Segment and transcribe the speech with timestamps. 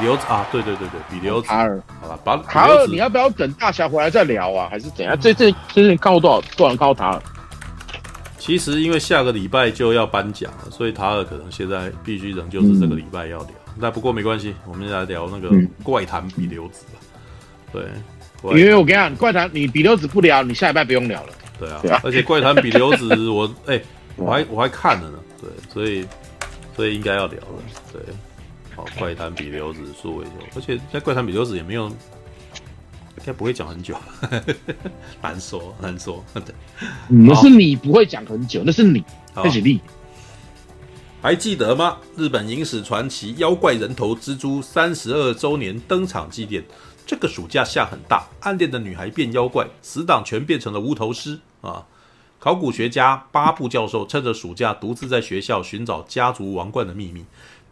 [0.00, 1.48] 流子啊，对对对对，比流子。
[1.48, 4.68] 塔尔，好了，把塔尔，你要不要等大侠回来再聊啊？
[4.70, 5.18] 还是怎样？
[5.20, 7.22] 这这这你看过多少多少人看过塔尔？
[8.38, 13.50] 其实因为下个礼拜就要颁奖了，所以塔尔可能现在必须仍旧是这个礼拜要聊。
[13.78, 15.50] 那、嗯、不过没关系，我们来聊那个
[15.82, 16.92] 怪谈比流子吧。
[17.72, 17.82] 对，
[18.58, 21.28] 因为我跟你讲，怪谈你比流子不聊，你下礼拜不用聊了。
[21.58, 23.84] 对啊，对啊，而且怪谈比流子我哎、欸，
[24.16, 25.18] 我还 我还看了呢。
[25.40, 26.06] 对，所以
[26.74, 27.62] 所以应该要聊了。
[27.92, 28.00] 对，
[28.80, 31.88] 好，怪谈比流子数位秀，而且在怪谈比流子也没有。
[33.16, 33.94] 应该不会讲很久，
[35.20, 36.24] 难说难说。
[36.32, 36.54] 对，
[37.08, 39.78] 那是你不会讲很久，那是你，那是你。
[41.20, 41.98] 还记得吗？
[42.16, 46.64] 日本影史传奇妖怪人头蜘蛛三十二周年登场祭典，
[47.04, 51.84] 这个暑假下很大，暗恋的女孩变妖怪，死党全变成了无头尸啊！
[52.38, 57.22] 考古学家巴布教授趁着暑假独自在学校寻找家族王冠的秘密，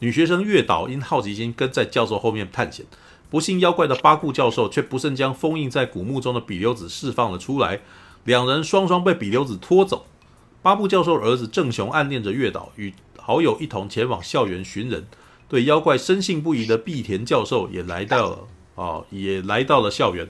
[0.00, 2.86] 女学生月岛因好奇心跟在教授后面探险。
[3.30, 7.80] 不信妖怪的八顾教授却不慎将封印在古墓中的比留子释放了出来，
[8.24, 10.06] 两人双双被比留子拖走。
[10.62, 15.06] 八部教授儿子正雄暗恋着月岛，与好友一同前往校园寻人。
[15.48, 18.38] 对妖怪深信不疑的碧田教授也来到了，
[18.74, 20.28] 哦，也来到了校园。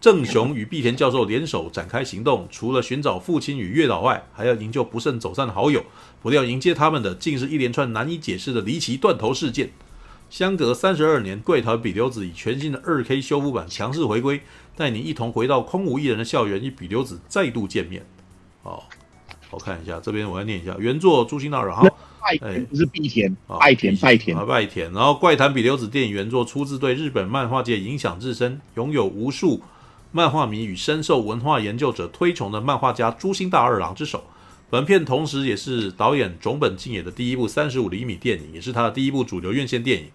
[0.00, 5.84] 正雄与碧田教授联手展开行动， 除了寻找父亲与月岛外，还要营救不慎走散的好友。
[6.22, 9.70] 不料迎接他们的，竟是一连串难以解释的离奇断头事件。
[10.30, 14.42] 相隔三十二年，怪谈比流子以全新的二 K 修复版强势回归，
[14.76, 18.04] 带你一同回到空无一人的校园，与比流子再度见面。
[18.62, 18.82] 哦，
[19.50, 21.88] 我看一下这边，我要念一下原作朱星道人哈，
[22.20, 24.92] 哎，不是碧田，拜田拜田啊，拜田。
[24.92, 29.62] 然后怪谈比流子电影原作出自对日本漫画界影响至深，拥有无数
[30.10, 34.24] 漫画迷与深受文化研究者推崇的漫画家朱星大二郎之手。
[34.70, 40.08] 本片同时也是导演种本静也的第一部三十五厘米电影，也是他的第一部主流院线电影。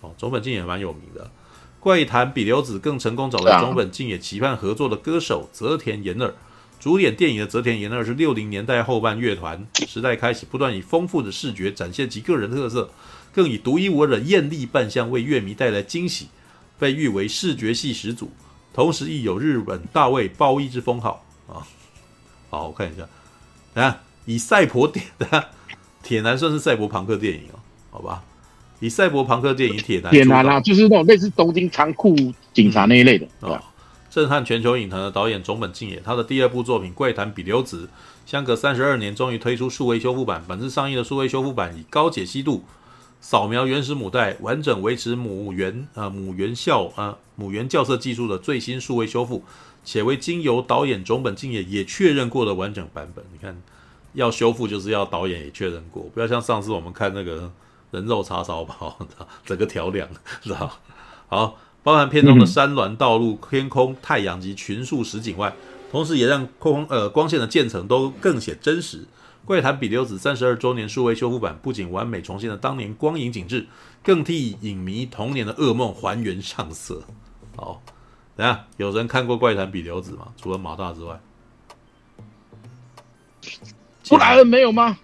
[0.00, 1.30] 哦，种本静也蛮有名的。
[1.78, 6.34] 怪谈比流子更成功找到塚本静也期盼合作的歌手泽田研二。
[6.80, 12.90] 主演电影的泽田研二是六零年代后半乐团时代开始，不断以丰富的视觉展现其个人特色，
[13.32, 16.28] 更以独一无二的艳丽扮相为乐迷带来惊喜，
[16.78, 18.32] 被誉为视觉系始祖，
[18.74, 21.64] 同时亦有日本大卫鲍伊之封号啊。
[22.50, 23.08] 好，我看一下。
[23.80, 25.46] 啊，以赛博电的
[26.02, 27.58] 铁男算是赛博朋克电影哦，
[27.90, 28.22] 好吧？
[28.80, 32.14] 以赛博朋克电影铁男，铁男啊，就是那种类似东京仓库
[32.52, 33.60] 警察那一类的，嗯、哦，
[34.10, 37.86] 震撼全球影坛的导演塚本敬也，他的第二部作品《怪谈比流子》，
[38.30, 40.44] 相隔三十二年终于推出数位修复版。
[40.46, 42.64] 本次上映的数位修复版以高解析度
[43.24, 49.42] 扫描原始母带，完整维持母原呃母原校呃母原校色技术的最新数位修复。
[49.82, 53.24] 且为经由导演塚本敬也也确认过的完整版本。
[53.32, 53.56] 你看，
[54.12, 57.50] 要修复就是要导演也确认过，不要像上次我们看那个
[57.92, 58.94] 人肉叉烧包，
[59.46, 60.06] 整个调亮，
[60.44, 60.70] 知道？
[61.28, 65.56] 好，包含片中的山峦道路、天空、太阳及群树实景外，
[65.90, 69.06] 同时也让空呃光线的渐层都更显真实。
[69.44, 73.66] 怪谈比流子三十二周年数位修复版不仅完美重现了当年光影景致，
[74.02, 77.02] 更替影迷童年的噩梦还原上色。
[77.56, 77.82] 好。
[78.36, 80.26] 等下，有人看过《怪谈比流子》吗？
[80.36, 81.20] 除了马大之外，
[84.08, 84.98] 布莱恩没有吗？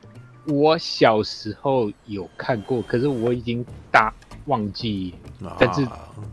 [0.46, 4.12] 我小时候有看过，可是我已经大
[4.46, 5.14] 忘记。
[5.44, 5.86] 啊、但是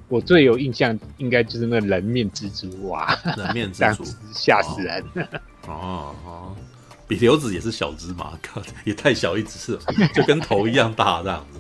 [0.07, 3.16] 我最有印象应该就是那人面蜘蛛哇！
[3.38, 4.03] 人面蜘蛛
[4.34, 5.06] 吓死人！
[5.68, 6.56] 哦哦，
[7.07, 8.38] 比流子也是小只嘛，
[8.85, 9.79] 也太小一只了，
[10.13, 11.59] 就跟头一样大这样子。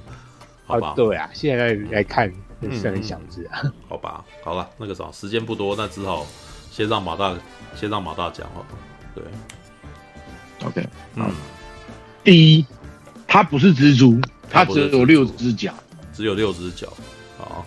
[0.65, 2.31] 好吧、啊，对啊，现在来看。
[2.71, 6.25] 是很小只啊，好吧，好了，那个啥，时间不多，那只好
[6.71, 7.37] 先让马大
[7.75, 8.67] 先让马大讲好了。
[9.13, 9.23] 对
[10.67, 11.29] ，OK，嗯，
[12.23, 12.65] 第一，
[13.27, 14.19] 它不是蜘蛛，
[14.49, 15.71] 它只有六只脚，
[16.11, 16.91] 只有六只脚。
[17.37, 17.63] 好，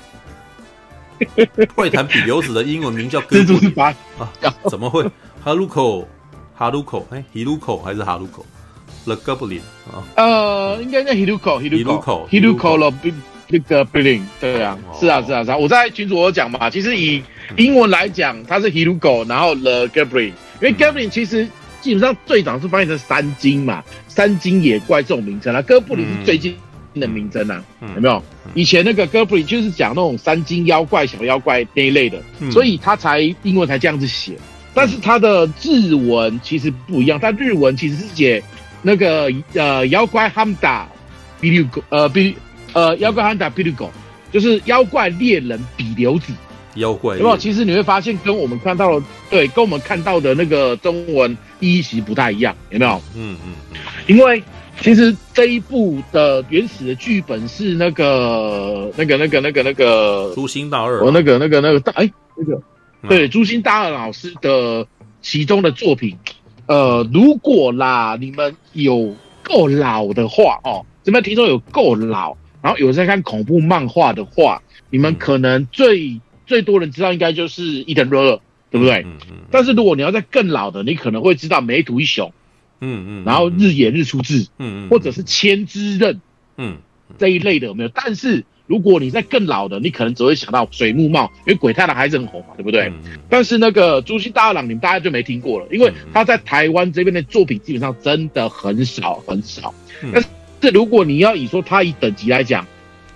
[1.76, 4.28] 怪谈比流子的英文名叫 蜘蛛是八啊？
[4.68, 5.08] 怎么会
[6.60, 10.04] ？Haruko，Haruko，哎，Hiruko 还是 Haruko？The Goblin 啊？
[10.16, 12.92] 呃，应该叫 Hiruko，Hiruko，Hiruko 了。
[13.52, 17.20] 那个 Blin 对啊，是啊是啊是啊，我在群主我讲嘛，其实以
[17.56, 21.48] 英文来讲，它是 Hiruko，然后 The Goblin，因为 Goblin 其实
[21.80, 26.56] 基本上最早是翻译成山精嘛，山精野怪这种名称啊，哥布林是最近
[26.94, 27.60] 的名称啊，
[27.96, 28.22] 有没有？
[28.54, 32.22] 以前那个 Goblin 就是讲那种山精妖怪、小妖怪那一类的，
[32.52, 34.38] 所以他才英文才这样子写，
[34.74, 38.42] 但是它的日文其实不一样，它日文其实是写
[38.82, 40.88] 那个呃妖怪哈姆达
[41.40, 42.34] 比利呃比。
[42.72, 43.90] 呃，妖怪 Hunter 比流狗，
[44.30, 46.32] 就是妖怪猎人比流子。
[46.76, 47.36] 妖怪有没有？
[47.36, 53.02] 其实你会发现，跟我们看到的，对，跟我们看到的那个中文意义其实不太一样，有没有？
[53.16, 53.76] 嗯嗯嗯。
[54.06, 54.40] 因为
[54.80, 62.62] 其实这一部的原始的剧本是那个那个那个那个那个诛心大二，我那个那个那个大哎那个
[63.08, 64.86] 对诛心大二老师的
[65.22, 66.18] 其中的作品。
[66.66, 79.02] 呃，如果啦，你们有够老的话哦，这边听说有够老，然后有在看恐怖漫画的话，你们可能最、嗯、最多人知道应该就是伊藤润二，对不对？
[79.02, 79.18] 嗯嗯。
[79.30, 82.32] 嗯，但是如果你要在更老的，你可能会知道梅图一雄，
[82.80, 86.20] 嗯嗯，然后日野日出志，嗯嗯，或者是千之刃，
[86.56, 86.78] 嗯，
[87.18, 87.90] 这一类的有没有？
[87.92, 88.44] 但是。
[88.70, 92.82] 如果你在更老的，你可能只会想到水木茂，因为鬼太郎还是很红嘛，对不对？
[92.82, 99.74] 嗯、但是那个朱熹大二郎，你们大家就没听过了，因为他在台湾这边的作品基本上真的很少很少。
[100.04, 102.64] 嗯、但是如果你要以说他以等级来讲，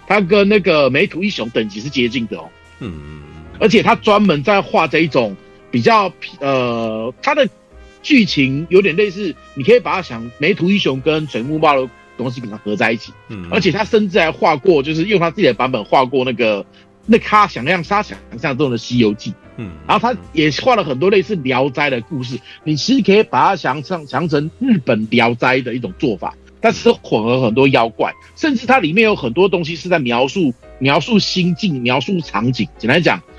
[0.09, 2.49] 他跟那个梅图一雄等级是接近的哦。
[2.81, 3.23] 嗯嗯。
[3.61, 5.37] 而且他专门在画这一种
[5.71, 7.49] 比较呃，他的
[8.03, 11.89] 剧情有点类似，你可以把它想梅图一雄跟水木茂的。
[12.17, 16.65] 东西跟它合在一起，嗯，而且他甚至还画过，就是用他自己的版本画过那个，
[17.07, 32.69] 那他想象他想象中的《西游记》，嗯，然后他也画了很多类似《聊斋》的故事，你其实可以把它想象想成日本《聊斋》的一种做法，但是混合很多妖怪，甚至它里面有很多东西是在描述描述心境、描述场景。
[32.79, 33.34] 简单讲，嗯。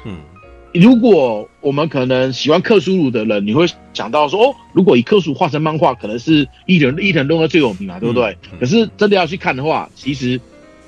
[0.79, 8.31] 如果我们可能喜欢克苏鲁的人，你会想到说，哦，如果以克苏鲁画成漫画，可能是伊藤伊藤润二最有名嘛，对不对？
[8.43, 10.39] 嗯嗯、可是真的要去看的话，其实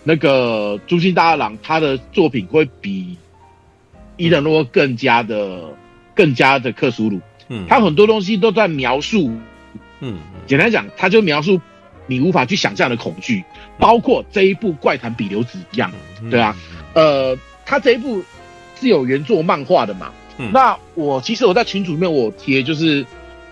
[0.03, 3.15] 那个朱心大二郎他的作品会比
[4.17, 5.61] 伊藤润二更加的
[6.13, 7.21] 更加的克苏鲁。
[7.47, 9.31] 嗯，他很多东西都在描述，
[10.01, 11.61] 嗯，简单讲，他就描述
[12.07, 13.41] 你无法去想象的恐惧，
[13.79, 15.89] 包括这一部怪谈比留子一样，
[16.29, 16.53] 对啊，
[16.93, 18.21] 呃，他这一部。
[18.79, 20.11] 是有原作漫画的嘛？
[20.37, 23.05] 嗯，那我其实我在群组里面我贴就是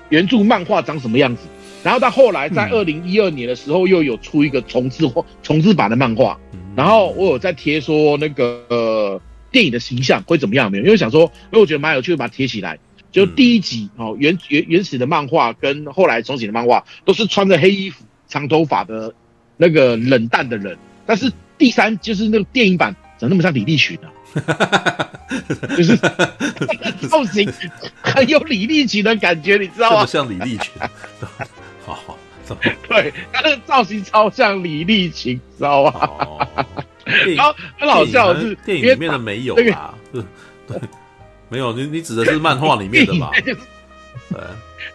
[0.10, 1.42] 原著漫画长什么样子，
[1.83, 6.39] 然后到后来在二零一二年的时候又有出一个重制或重制版的漫画，
[6.75, 10.83] 然后我有在贴说那个呃电影的形象会怎么样没有？
[10.83, 12.78] 因为想说，因为我觉得蛮有趣的，把它贴起来。
[13.12, 19.13] 就第一集哦，原原原始的漫画跟后来重写的漫画都是穿着黑衣服、长头发的
[19.56, 24.10] 那个冷淡的人，但是第三就是那个电影版怎么那么像李立群呢！
[25.78, 25.98] 就是
[27.08, 27.52] 造型
[28.02, 30.06] 很有李立群的感觉，你知道吗？
[30.06, 30.72] 像李立群，
[31.86, 32.18] 好好，
[32.88, 35.92] 对，他的造型超像李立群，知道吗？
[35.94, 36.48] 哦、
[37.36, 40.24] 然后很好笑的是，电影里面的没有啊，对，
[41.50, 43.32] 没有，你你指的是漫画里面的吧？
[43.44, 43.56] 对，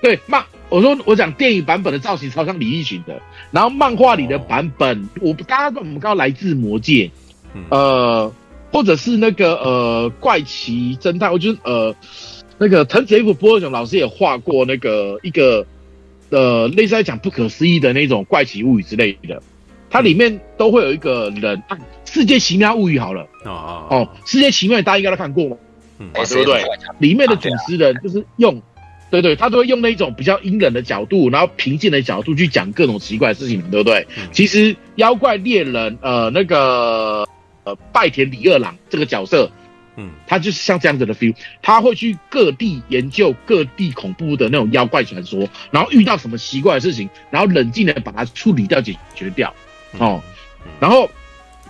[0.17, 3.21] 对，漫，我说我讲电影版本的造型超像李立群的，
[3.51, 7.11] 然后漫画里的版本，哦、我大家我们刚刚来自魔界，
[7.55, 8.33] 嗯、呃。
[8.73, 11.93] 或者是那个呃怪奇侦探，我觉得呃
[12.57, 15.67] 那个藤子 F 不二雄老师也画过那个一个
[16.29, 19.43] 呃类似在讲不可思议的那种怪奇物语之类的，
[19.91, 25.57] 它里面都会有一个人，啊、世界奇妙物语好了哦哦哦，世界奇妙大家应该都看过嘛，
[25.99, 26.63] 嗯，对不对？
[27.01, 28.55] 里面的主持人就是用，
[29.11, 34.07] 对，对对，他都会用那种比较阴冷的角度，然后平静的角度去讲各种奇怪的事情，对不对？
[34.17, 37.27] 嗯、其实妖怪猎人呃那个。
[37.65, 39.51] 呃，拜田李二郎这个角色，
[39.97, 49.53] 嗯，他就是像这样子的 feel，他会去各地研究各地恐怖的那种妖怪传说，然后遇到什么奇怪的事情，然后冷静的把它处理掉、解决掉，
[49.99, 50.23] 哦，
[50.81, 51.11] 然后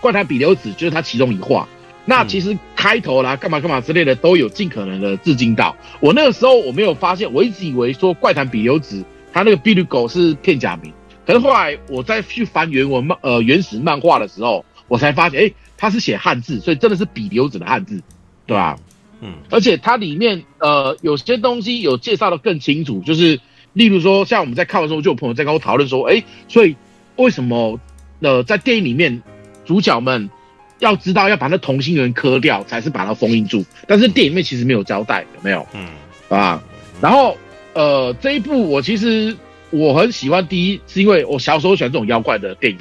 [0.01, 1.67] 怪谈比留子就是他其中一话。
[2.07, 5.77] 那其实开头啦，干嘛干嘛之类的都有尽可能的致敬到。
[6.01, 10.93] 我那个时候我没有发现，我一直以为说怪谈比留子他那个碧绿狗是片假名，
[11.27, 15.53] 可是后来我再去翻原文漫呃原始漫画的时候，我才发现，哎。
[15.81, 18.03] 它是写汉字，所以真的是笔留子的汉字，
[18.45, 18.79] 对吧？
[19.23, 23.41] 嗯，而且它里面呃有些东西有介绍的更清楚，就是
[23.73, 26.77] 例如说，像我们在看的时候，就有朋友在跟我讨论说，哎，所以
[27.17, 27.81] 为什么
[28.21, 29.23] 呃在电影里面
[29.65, 30.29] 主角们
[30.81, 33.65] 要知道要把那同心圆磕掉，才是把它封印住？
[33.87, 35.67] 但是电影里面其实没有交代，有没有？
[35.73, 35.89] 嗯，
[36.29, 36.63] 啊，
[37.01, 37.37] 然后
[37.73, 39.35] 呃这一部我其实
[39.71, 42.79] 我很喜欢，第一是因为我小时候喜欢这种妖怪的电影，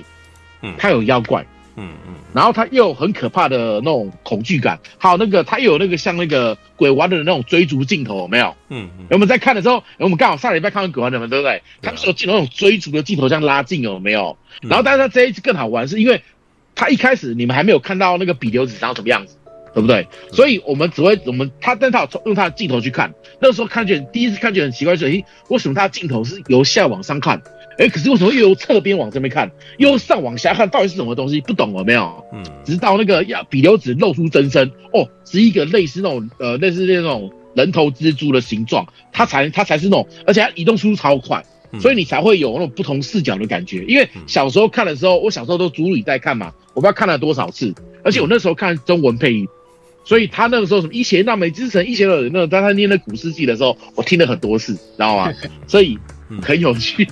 [0.63, 1.41] 嗯，它有妖怪。
[1.44, 1.48] 嗯
[1.80, 8.56] 嗯嗯，然后他又很可怕的那种恐惧感，还有那个他又有那个像那个鬼玩的那种追逐镜头，有没有？
[8.68, 9.06] 嗯嗯。
[9.12, 11.62] 我们在看的时候，我们刚好上礼拜看完鬼玩的嘛，对不对？
[11.82, 14.38] 他们说镜头那种追逐的镜头这样拉近，有没有？
[14.62, 16.22] 然后但是他这一次更好玩，是因为
[16.76, 19.38] 他一开始你们还没有看到那个比流子长什么样子，
[19.74, 20.08] 对不对？
[20.34, 27.42] 所以我们只会我们他但他有用他的镜头去看，那时候看见第一次看见很奇怪，说咦，为什么他的镜头是由下往上看？
[27.80, 31.40] 哎，可是为什么又由侧边往这边看，又上往下看，到底是什么东西？
[31.42, 32.24] 不懂了没有？
[32.34, 41.42] 嗯，直到那个呀比留子露出真身，哦，是一个类似那种呃类似那种人头蜘蛛的形状，它才它才是那种，而且它移动速度超快，
[41.80, 43.86] 所以你才会有那种不同视角的感觉。
[43.86, 49.48] 因为小时候看的时候，我小时候都主语在看嘛，我不知道看了多少次，而且我那时候看中文配音，
[50.04, 55.32] 所以他那个时候什么一邪那美之神、一邪二那种，当他念那古诗记的时候，我听了很多次，知道吗？
[55.66, 55.98] 所以
[56.42, 57.08] 很有趣，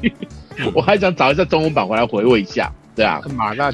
[0.74, 2.72] 我还想找一下中文版回来回味一下。
[2.96, 3.22] 对啊，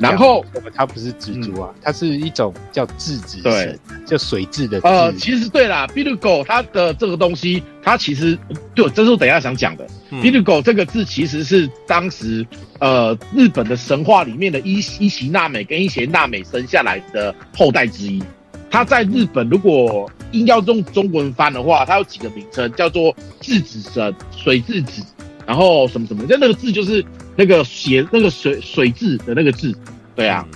[0.01, 0.43] 然后
[0.75, 4.81] 它不是蜘蛛啊，嗯、它是一种叫质子神，对，叫水质的。
[4.83, 8.37] 呃，其实对啦，Billgo 它的这个东西，它其实
[8.75, 9.87] 对，这是我等一下想讲的。
[10.11, 12.45] Billgo、嗯、这个字其实是当时
[12.79, 18.21] 呃日本的神话里面的伊伊邪那美跟伊邪那美生下来的后代之一。
[18.69, 25.01] 它在日本如果硬要用中文翻的话，它有几个名称，叫做质子神、水质子，
[25.45, 27.03] 然后什么什么，就那个字就是。
[27.35, 29.75] 那个写那个水水字的那个字，
[30.15, 30.47] 对啊，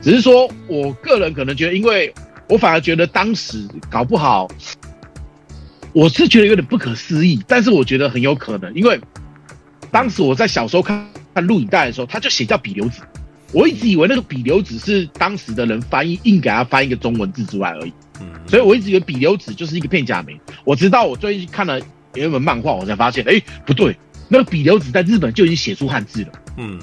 [0.00, 2.14] 只是说我个人可能觉得，因为
[2.48, 4.46] 我反而觉得当时搞不好，
[5.92, 9.00] 我是觉得有点不可思议，但是我觉得很有可能，因为
[9.90, 11.04] 当时我在小时候看
[11.34, 13.02] 看录影带的时候，他就写叫比留子，
[13.52, 17.92] 我一直以为那个比留子是当时的人翻译硬给他翻一个中文字出来而已，
[18.46, 20.38] 所以我一直以为比留子就是一个片假名。
[20.62, 21.80] 我直到我最近看了
[22.14, 23.96] 有一本漫画，我才发现，哎，不对。
[24.32, 26.80] 那个比留子在日本就已经写出汉字了，嗯，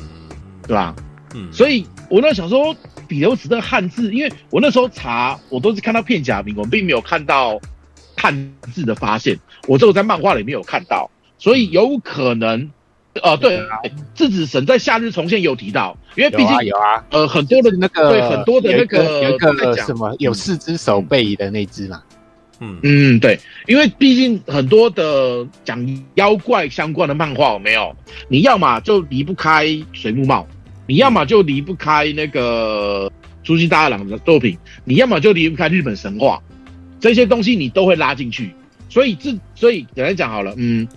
[0.68, 0.94] 对吧？
[1.34, 2.76] 嗯，所以我那想说
[3.08, 7.58] 比留子的汉字，因为我那时候查，我都是看到片假名，我并没有看到
[8.18, 9.40] 汉字的发现。
[9.66, 12.70] 我只有在漫画里面有看到，所以有可能，
[13.24, 13.62] 呃，对，
[14.14, 22.04] 智子神在夏日重现有提到，因为毕竟有啊，呃，很多的那个对很多的那个有一个什么有四只手背的那只嘛。
[22.60, 25.80] 嗯嗯，对，因为毕竟很多的讲
[26.16, 27.96] 妖怪相关的漫画，有没有？
[28.30, 30.48] 你要么就离不开水木茂，
[30.88, 33.12] 你要么就离不开那个
[33.44, 36.42] 竹内大二郎的作品，你要么就离不开日本神话，
[37.00, 38.52] 这些东西你都会拉进去。
[38.90, 40.88] 所以这，所以简单讲好了，嗯，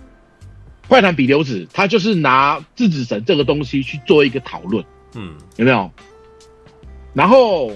[0.87, 4.83] 怪谈比流子他就是拿质子神这个东西去做一个讨论，
[5.15, 5.91] 嗯，有没有？
[7.13, 7.71] 然后。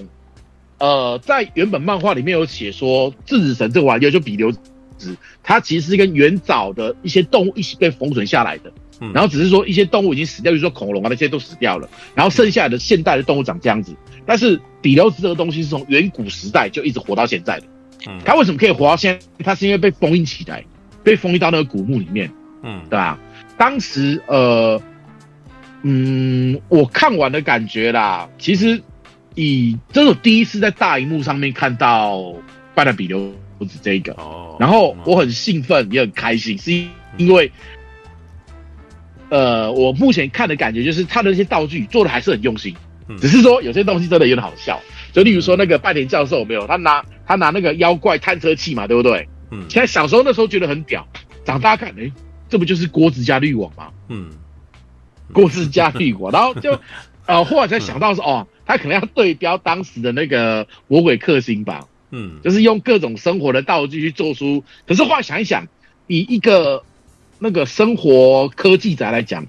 [0.78, 4.52] 呃，在原本漫画里面有写说，质子神这个玩意儿就比留
[4.98, 8.72] 子，它其实是跟原早的一些动物一起被封存下来的。
[9.00, 13.94] 嗯，然后只是说一些动物已经死掉，比如说恐龙啊那些都死掉了，然后剩下来的现代的动物长这样子。
[14.26, 17.66] 但是比留子这个东西是从远古时代就一直活到现在的。
[18.06, 19.44] 嗯，它为什么可以活到现在？
[19.44, 20.64] 它是因为被封印起来，
[21.02, 22.30] 被封印到那个古墓里面。
[22.62, 23.18] 嗯，对吧？
[23.56, 24.80] 当时呃，
[25.82, 28.82] 嗯，我看完的感觉啦，其实。
[29.36, 32.16] 以这是我第一次在大荧幕上面看到
[32.74, 33.18] 《怪谈比留
[33.60, 36.72] 子》这个，哦，然后我很兴奋也很开心，是
[37.18, 37.52] 因为，
[39.28, 42.74] 呃，我目前看的感觉就是他的那些道具做的还是很用心，
[43.20, 44.80] 只是说有些东西真的有点好笑，
[45.12, 49.28] 就例如说那个拜田教授有没有，他拿他拿那个妖怪探测器嘛，对不对？
[49.50, 51.06] 嗯，现在小时候那时候觉得很屌，
[51.44, 52.10] 长大看，哎，
[52.48, 53.88] 这不就是锅子加滤网吗？
[54.08, 54.30] 嗯，
[55.34, 56.80] 锅子加滤网，然后就。
[57.26, 64.64] 呃，后来才想到说，哦，他可能要对标当时的那个魔鬼克星吧，嗯，就是用各种生活的道具去做出。
[64.86, 65.66] 可是后来想一想，
[66.08, 66.82] 以一个
[67.38, 69.46] 那个生活科技宅来讲，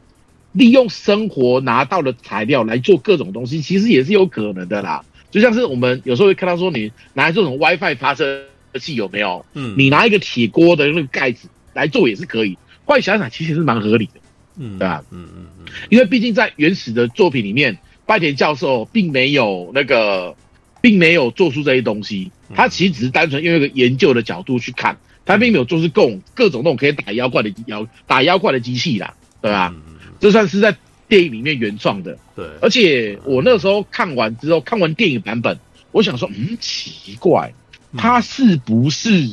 [0.51, 5.03] 利用生活拿到的材料来做各种东西，其实也是有可能的啦。
[5.29, 8.45] 就像是我们有时候会看到说，你拿这种 WiFi 发射
[8.79, 9.45] 器有没有？
[9.53, 12.57] 嗯，你拿一个铁锅的那个盖子来做也是可以。
[12.85, 14.21] 后来想想，其实是蛮合理的。
[14.59, 15.03] 嗯，对吧？
[15.11, 20.35] 嗯嗯嗯，因为毕竟在原始的作品里面，拜田教授并没有那个，
[20.81, 22.31] 并没有做出这些东西。
[22.55, 29.75] 他其实只是单纯用一个研究的角度去看，他并没有做出各种各种那种可以打妖怪的妖打妖怪的机器啦，对吧？
[30.19, 30.75] 这算是在
[31.09, 32.17] 电影里面原创的。
[32.35, 35.59] 对，而且我那时候看完之后，看完电影版本，
[35.91, 37.53] 我想说，嗯，奇怪，
[37.97, 39.29] 他是不是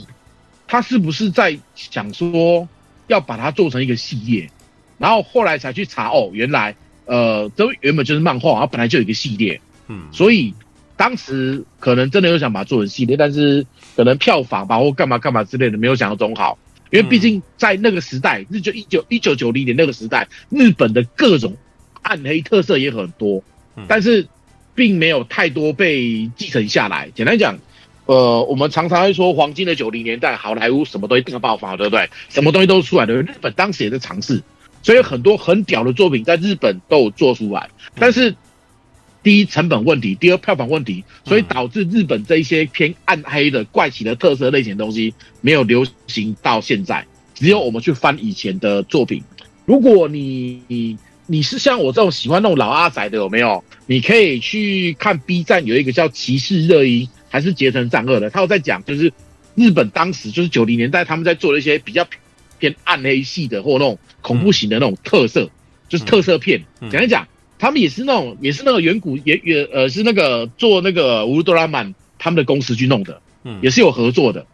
[0.67, 2.69] 他是不是在想说
[3.07, 4.51] 要把它做成一个系列？
[4.99, 6.75] 然后后来才去查哦，原来
[7.07, 10.55] 呃，这原本就是漫画，它本来就有一个系列，嗯，所以
[10.97, 16.59] 当时可能真的有想把它做成系列，但是可能票房吧或干嘛干嘛之类的没有想象中好，
[16.91, 21.57] 因为毕竟在那个时代，日就一九一九九零年那个时代，日本的各种
[22.03, 23.43] 暗黑特色也很多，
[23.87, 24.27] 但是
[24.75, 27.11] 并没有太多被继承下来。
[27.15, 27.59] 简单讲，
[28.07, 32.09] 呃，我们常常会说黄金的九零年代，好莱坞什么东西都爆发，对不对？
[32.29, 34.43] 什么东西都出来的，日本当时也在尝试。
[34.85, 38.37] 所以很多很屌的作品在日本都有做出来，但是
[39.23, 47.03] 第一成本问题，第二票房问题，所以导致日本这一些偏暗黑的怪奇的特色类型的东西没有流行到现在。
[47.35, 49.23] 只有我们去翻以前的作品，
[49.65, 53.65] 如果你你你是像我这种喜欢那种老阿仔的有没有？
[53.87, 59.11] 你可以去看 B 站有一个叫《骑士热音》还是《结城战恶》的，他有在讲就是
[59.55, 62.07] 日本当时就是九零年代他们在做的一些比较。
[62.57, 65.51] 偏暗黑系的或那种恐怖型的那种特色，
[65.89, 66.65] 就是特色片。
[66.91, 67.29] 讲一讲，
[67.59, 73.21] 他们也是那种，也是那个远古也也呃是那个做那个乌鲁多拉曼他们的公司去弄的，
[73.61, 74.47] 也是有合作的。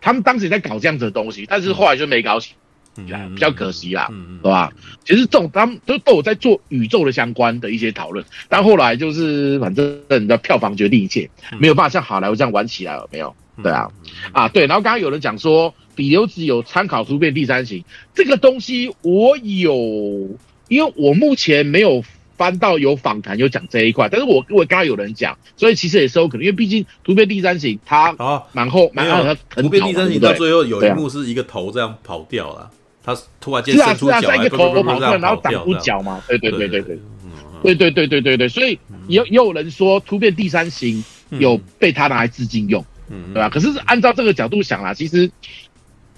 [0.00, 2.58] 他们当时也在搞这样子的东西，但是后来就没搞起来。
[2.98, 4.72] 比较可惜啦，嗯，对吧？
[5.04, 13.36] 其实这种他们都都有在做宇宙的相关的一些讨论，但后来就是反正你的票房决定一切，没有办法像好莱坞这样玩起来了，没有？
[13.62, 13.88] 对啊，
[14.32, 14.66] 啊对。
[14.66, 17.84] 然后刚刚有人讲说，比留子有参考突变第三型
[18.14, 20.28] 这个东西，我有，
[20.68, 22.02] 因为我目前没有
[22.36, 32.70] 翻到有访谈有讲这一块，但是我我刚刚有人讲，所以其实也是有可能，因为毕竟突变第三型它啊蛮后蛮后，它突变第三型到最后有一幕是一个头这样跑掉了。
[33.00, 36.22] 他突然间伸出脚来，一个头跑出来，然后挡住脚嘛？
[36.28, 36.98] 对对对对对，
[37.62, 43.48] 对对对对对对，所以也也有人说突变第三型有被他拿来致敬用，对吧？
[43.48, 45.30] 可是按照这个角度想啦，其实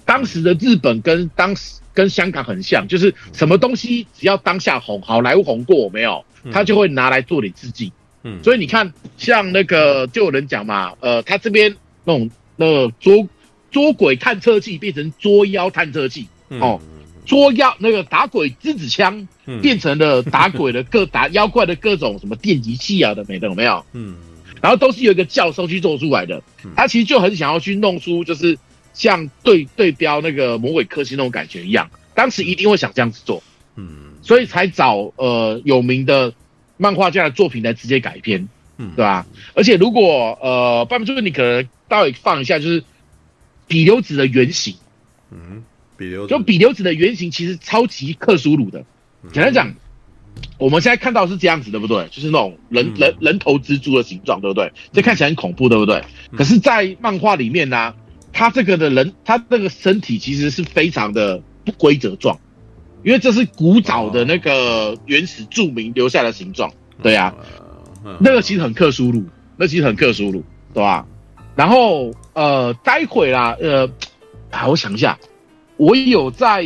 [0.05, 7.91] 当时的日本跟当时跟香港很像，就是什么东西只要当下红，好莱坞红过没有，他就会拿来做你自己。
[8.23, 13.27] 嗯，所以你看，像那个就有人讲嘛，呃，他这边那种那个捉
[13.71, 16.27] 捉鬼探测器变成捉妖探测器。
[16.59, 16.79] 哦，
[17.25, 19.27] 捉妖那个打鬼之子枪，
[19.61, 23.85] 变成了打鬼的各打妖怪的各种什么电击器啊的，没的有没有？
[23.93, 24.15] 嗯，
[24.61, 26.41] 然后都是有一个教授去做出来的，
[26.75, 28.57] 他其实就很想要去弄出就是
[28.93, 33.41] 像对对标那个魔鬼克星那种感觉一样，当时一定会想这样子做，
[33.75, 36.33] 嗯，所以才找呃有名的
[36.77, 39.25] 漫画家的作品来直接改编，嗯，对吧？
[39.53, 42.83] 而且如果呃，半部你可能待会放一下，就是
[43.67, 44.75] 比流子的原型，
[45.31, 45.63] 嗯。
[46.27, 48.83] 就比流子的原型其实超级克苏鲁的，
[49.31, 49.71] 简单讲，
[50.57, 52.07] 我们现在看到是这样子，对不对？
[52.11, 54.71] 就是那种人人人头蜘蛛的形状，对不对？
[54.93, 56.03] 这看起来很恐怖，对不对？
[56.37, 57.93] 可是，在漫画里面呢，
[58.31, 62.39] 他这个的人，他这个身体其实是非常的不规则状，
[63.03, 67.33] 因为这是古早的那个原始著名留下的形状，对呀，
[68.19, 69.25] 那个其实很克苏鲁，
[69.57, 71.05] 那其实很克苏鲁，对吧？
[71.55, 73.89] 然后呃，待会啦，呃，
[74.51, 75.17] 好，我想一下。
[75.81, 76.63] 我有在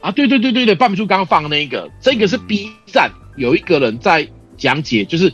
[0.00, 5.32] 啊，对对对对对，半米叔刚刚放的那个，这个是 B 站有一个人在讲解，就是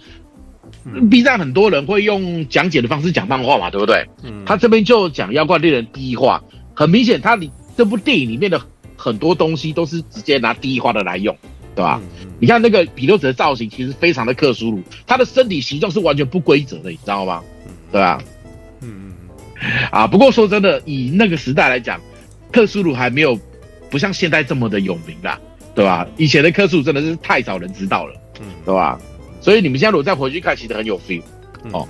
[1.10, 4.06] B 站很多人会用讲解的方式讲漫画嘛，对不对？
[4.22, 8.60] 嗯，他这边就讲《妖怪猎人》第一话，很明显，他里这部电影里面的
[8.98, 11.34] 很多东西都是直接拿第一话的来用，
[11.74, 11.98] 对吧？
[12.38, 17.42] 你看那个比流子的造型，其实非常的克苏鲁，他的身体形状是完全不规则的，你知道吗？
[17.90, 18.22] 对吧？
[18.82, 19.14] 嗯
[19.58, 21.98] 嗯啊，不过说真的，以那个时代来讲。
[22.52, 23.38] 克苏鲁还没有
[23.90, 25.40] 不像现在这么的有名啦，
[25.74, 26.06] 对吧？
[26.18, 29.00] 以前的克苏鲁真的是太少人知道了，嗯，对吧？
[29.40, 31.22] 所以你们现在如果再回去看，其实很有 feel
[31.72, 31.88] 哦。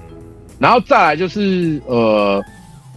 [0.59, 2.43] 然后再来就是呃，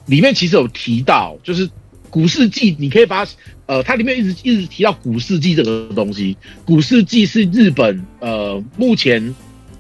[0.06, 1.68] 里面其实有提到，就是
[2.10, 3.32] 古世纪，你可以把它
[3.66, 6.38] 呃，它里面一直一直提到古世纪这个东西。
[6.64, 9.36] 古世纪是日本呃，目前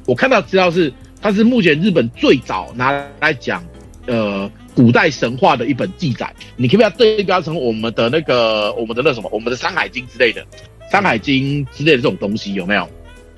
[0.05, 3.63] 我看到资料是，它是目前日本最早拿来讲
[4.07, 4.51] 呃。
[4.75, 10.41] 古代神话的一本记载，你可不可以对标成我们的那个我们的那什么，我们的《山海经》之类的，
[10.91, 12.87] 《山海经》之类的这种东西有没有？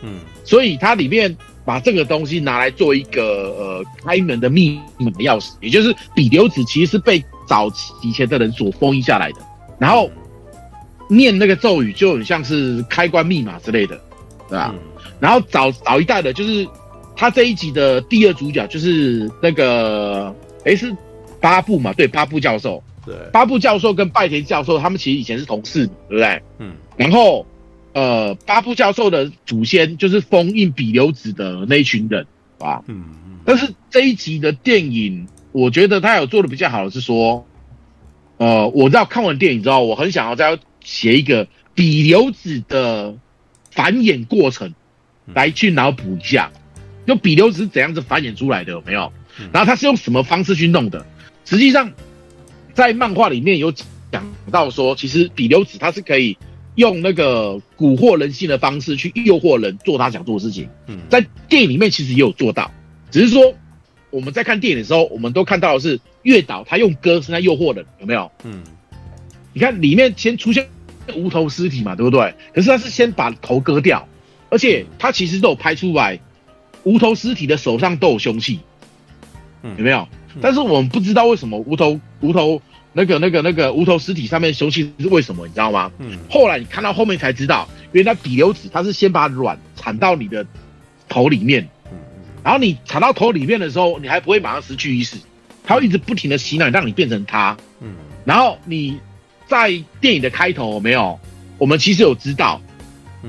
[0.02, 3.24] 嗯，所以它里面把这个东西拿来做一个
[3.58, 9.40] 呃开门的密码的钥匙，也就是比留子其实是被早期以前的人所封印下来的，
[9.78, 10.10] 然后
[11.08, 14.00] 念那个咒语就很像是开关密码之类的，
[14.50, 14.74] 对吧？
[15.20, 16.68] 然后早早一代的就是
[17.16, 20.96] 他这一集的第二主角就是那个诶是。
[21.48, 26.42] 八部嘛，对，巴布教授，对，巴布教授跟拜田教授，他们其实以前是同事，对不对？
[26.60, 26.74] 嗯。
[26.98, 27.46] 然后，
[27.94, 32.28] 呃，巴布教授的祖先就是封印比留子的那一群人，
[32.60, 33.40] 啊，嗯嗯。
[33.46, 37.48] 但是这一集的电影，我觉得他有做的比较好的是说，
[38.36, 43.16] 呃，我知道看完电影之后，我很想要再写一个比留子的
[43.72, 44.74] 繁衍过程，
[45.34, 46.52] 来去脑补一下，
[47.06, 49.14] 就比留子是怎样子繁衍出来的，有没有？
[49.54, 51.06] 然后他是用什么方式去弄的？
[51.50, 51.94] 实际上，
[52.74, 53.72] 在漫画里面有
[54.12, 56.38] 讲到说，其实比留子他是可以
[56.76, 60.68] 用那个蛊惑人性的方式去诱惑人做他想做的事情。
[60.88, 62.70] 嗯，在电影里面其实也有做到，
[63.12, 63.54] 只是说
[64.10, 68.30] 我们在看电影的时候，我们都看到的是月岛他用歌声在诱惑人，有没有？
[68.44, 68.62] 嗯，
[69.54, 70.68] 你看里面先出现
[71.16, 72.36] 无头尸体嘛，对不对？
[72.54, 74.06] 可是他是先把头割掉，
[74.50, 76.20] 而且他其实都有拍出来，
[76.84, 78.60] 无头尸体的手上都有凶器，
[79.64, 80.08] 有没有？
[80.42, 82.62] 但是我们不知道为什么无头无头
[82.94, 85.92] 那个那个那个无头尸体上面凶器是为什么，你知道吗？
[86.00, 86.18] 嗯。
[86.30, 90.46] 后来你看到后面才知道，原来比流子他是先把卵产到你的
[91.10, 91.98] 头里面，嗯，
[92.44, 95.18] 然后你产到头里面的时候，你还不会马上失去意识，
[95.64, 97.96] 它会一直不停的洗脑让你变成它，嗯。
[98.26, 99.00] 然后你
[99.48, 101.20] 在电影的开头有没有？
[101.58, 102.62] 我们其实有知道，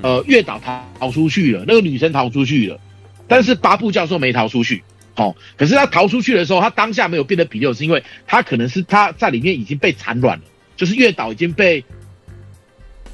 [0.02, 2.78] 呃，月岛逃逃出去了，那个女生逃出去了，
[3.26, 4.84] 但是巴布教授没逃出去。
[5.18, 10.44] 哦，可是他逃出去的时候，他当下没有变得比六，是因为他可能是他在里面已经被产卵了，
[10.76, 11.84] 就是月岛已经被，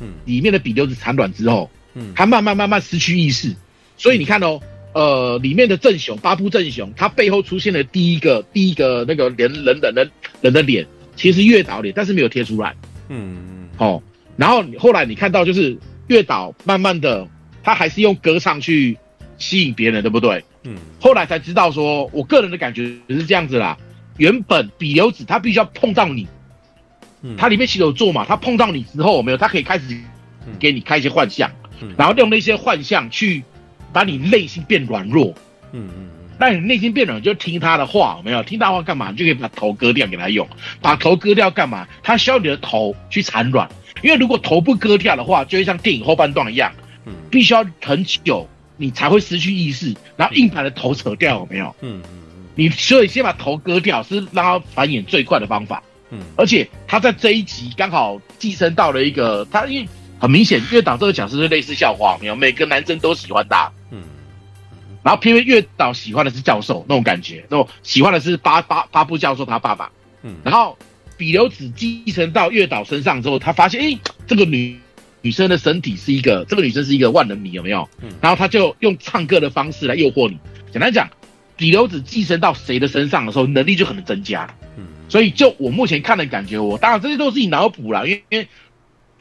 [0.01, 3.57] 嗯，里面的比六子产卵之后，嗯，他慢慢慢慢失去意识，
[3.97, 4.61] 所以你看哦，
[4.93, 10.11] 呃，里面的正雄巴布正雄，他背后出现了第一个第一个那个人人的人
[10.43, 10.87] 人的脸，
[11.17, 12.77] 其实是月岛脸，但是没有贴出来，
[13.09, 13.39] 嗯。
[13.49, 14.03] 嗯，哦，
[14.37, 15.75] 然后后来你看到就是
[16.09, 17.27] 月岛慢慢的，
[17.63, 18.99] 他还是用歌唱去
[19.39, 20.45] 吸引别人，对不对？
[20.63, 23.77] 嗯，后来才知道说，我个人的感觉是这样子啦。
[24.17, 26.27] 原本比流子他必须要碰到你，
[27.23, 29.99] 嗯，他里面其实有做嘛，他碰到你之后，没有，他可以开始
[30.61, 33.43] 给你开一些幻象，嗯，然后用那些幻象去
[33.93, 35.35] 把你内心变软弱，
[35.73, 39.11] 嗯嗯，让你内心变软，就听他的话，没有听他的话干嘛？
[39.11, 40.49] 你就可以把头割掉给他用，
[40.81, 41.87] 把头割掉干嘛？
[42.03, 43.69] 他需要你的头去产卵，
[44.03, 46.73] 因为如果头不割掉的话，就会像电影后半段一样，
[47.05, 48.49] 嗯，必须要很久。
[48.77, 51.75] 你才会失去意识，然后硬把的头扯掉，有没有？
[51.81, 52.45] 嗯嗯嗯。
[52.57, 55.83] 你所以先把头割掉，是让他繁衍最快的方法。
[56.11, 56.21] 嗯。
[56.37, 63.71] 而且他在这一集刚好寄生到了一个，他因为很明显月岛这个角色是类似校花，没有每个男生都喜欢他。
[63.91, 64.03] 嗯。
[65.03, 69.91] 然后偏偏月岛喜欢的是教授那种感觉，那种喜欢的是八八八部教授他爸爸。
[70.23, 70.37] 嗯。
[70.45, 70.77] 然后
[71.17, 74.81] 比留子继承到月岛身上之后，他发现，哎，这个女。
[75.25, 77.89] 女生的身体是一个，这个女生是一个万能迷，有没有？
[78.03, 78.11] 嗯。
[78.21, 80.39] 然后他就用唱歌的方式来诱惑你。
[80.71, 81.09] 简单讲，
[81.57, 84.47] 比留子寄生到谁的身上的时候，能力就可能增加。
[84.77, 84.85] 嗯。
[85.09, 88.47] 所以就我目前看的感觉，我当然这些都是你脑补了，因为因为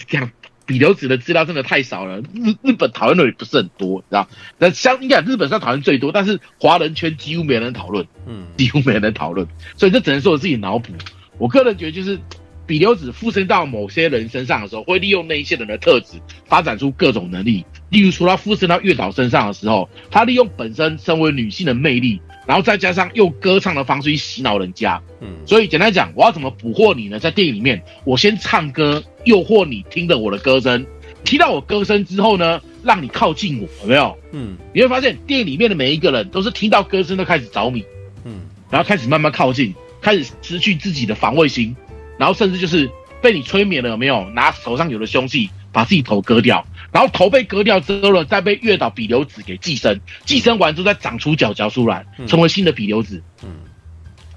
[0.05, 0.29] 这样
[0.65, 2.19] 比留子的资料真的太少了。
[2.19, 4.27] 日日本讨论的也不是很多，你知道？
[4.57, 9.47] 那相应该日本上讨论最多，但是华人圈几乎没人讨论，嗯，几乎没人讨论。
[9.77, 10.91] 所以这只能说我自己脑补。
[11.37, 12.19] 我个人觉得就是。
[12.65, 17.65] 比留子附身到某些人身上的时候，会利用那一些人的特质发展出各种能力。
[17.89, 24.99] 例如，说，他附身到月岛身上的时候，他利用本身身为女性的魅力，然后再加上用歌唱的方式去洗脑人家。
[25.21, 27.19] 嗯，所以简单讲，我要怎么捕获你呢？
[27.19, 30.85] 在电影里面，我先唱歌诱惑你，听着我的歌声，
[31.23, 34.17] 听到我歌声之后呢，让你靠近我，有没有？
[34.31, 37.83] 嗯，你会发现电影里面的每一个人都是听到歌声都开始着迷，
[38.25, 39.71] 嗯，然后开始慢慢靠近，
[40.01, 41.75] 开始失去自己的防卫心。
[42.23, 42.89] 然后甚至就是
[43.21, 44.29] 被你催眠了，有没有？
[44.29, 53.21] 拿手上有的凶器把自己头割掉，然后头被割掉之后呢，再被月岛比留子给寄生，寄生完之后再长出脚脚出来，成为新的比留子。
[53.43, 53.49] 嗯，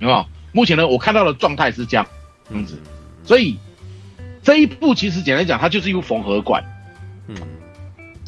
[0.00, 0.26] 有没有？
[0.50, 2.04] 目前呢，我看到的状态是这样，
[2.48, 2.76] 这样子。
[3.22, 3.56] 所以
[4.42, 6.60] 这一部其实简单讲，它就是一部缝合怪。
[7.28, 7.36] 嗯，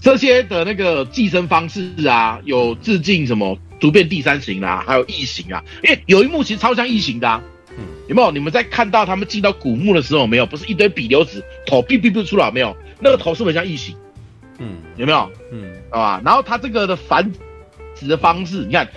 [0.01, 5.64] 这些的那个寄生方式啊，有致敬什么突变第三型啊，还有异形啊。
[5.83, 7.42] 因为有一幕其实超像异形的啊。
[8.09, 8.31] 有没有？
[8.31, 10.47] 你们在看到他们进到古墓的时候，没有？
[10.47, 12.77] 不是一堆比流子头哔哔哔出来没有？
[13.01, 13.95] 那个头是不是很像异形？
[14.59, 15.31] 嗯，有没有？
[15.53, 16.21] 嗯，好吧。
[16.25, 17.33] 然后他这个的繁
[17.95, 18.88] 殖的方式，你看，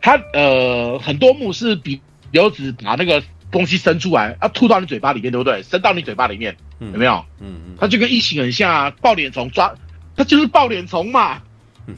[0.00, 5.62] 他呃很多墓是比流子把那个东西伸出来，啊吐到你嘴巴里面，对不对？
[5.62, 7.24] 伸到你嘴巴里面，有没有？
[7.40, 9.74] 嗯嗯，他就跟异形很像啊，抱脸虫抓，
[10.16, 11.42] 他就是抱脸虫嘛。
[11.88, 11.94] 嗯，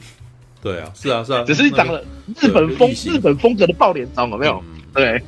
[0.61, 2.03] 对啊，是啊是啊，只是长了
[2.39, 4.63] 日本风日本风格的抱脸虫，有没有？
[4.95, 5.21] 对。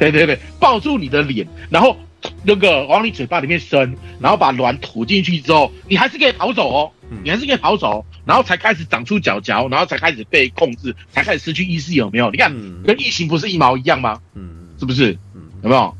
[0.00, 1.94] 对对对，抱住你的脸，然后
[2.42, 6.90] 那个往你嘴巴里面伸，然后把卵吐进去之后，你还是可以跑走哦，
[7.22, 12.30] 你还是可以跑走，然后才开始长出脚脚，然后才开始被控制，才开始失去意识，有没有？
[12.30, 12.50] 你看，
[12.82, 14.18] 跟异形不是一毛一样吗？
[14.34, 15.16] 嗯，是不是？
[15.62, 15.94] 有没有？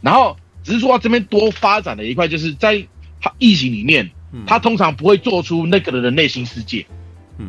[0.00, 2.84] 然后只是说这边多发展的一块，就是在
[3.20, 4.10] 他异形里面，
[4.44, 6.84] 他通常不会做出那个人的内心世界，
[7.38, 7.48] 嗯，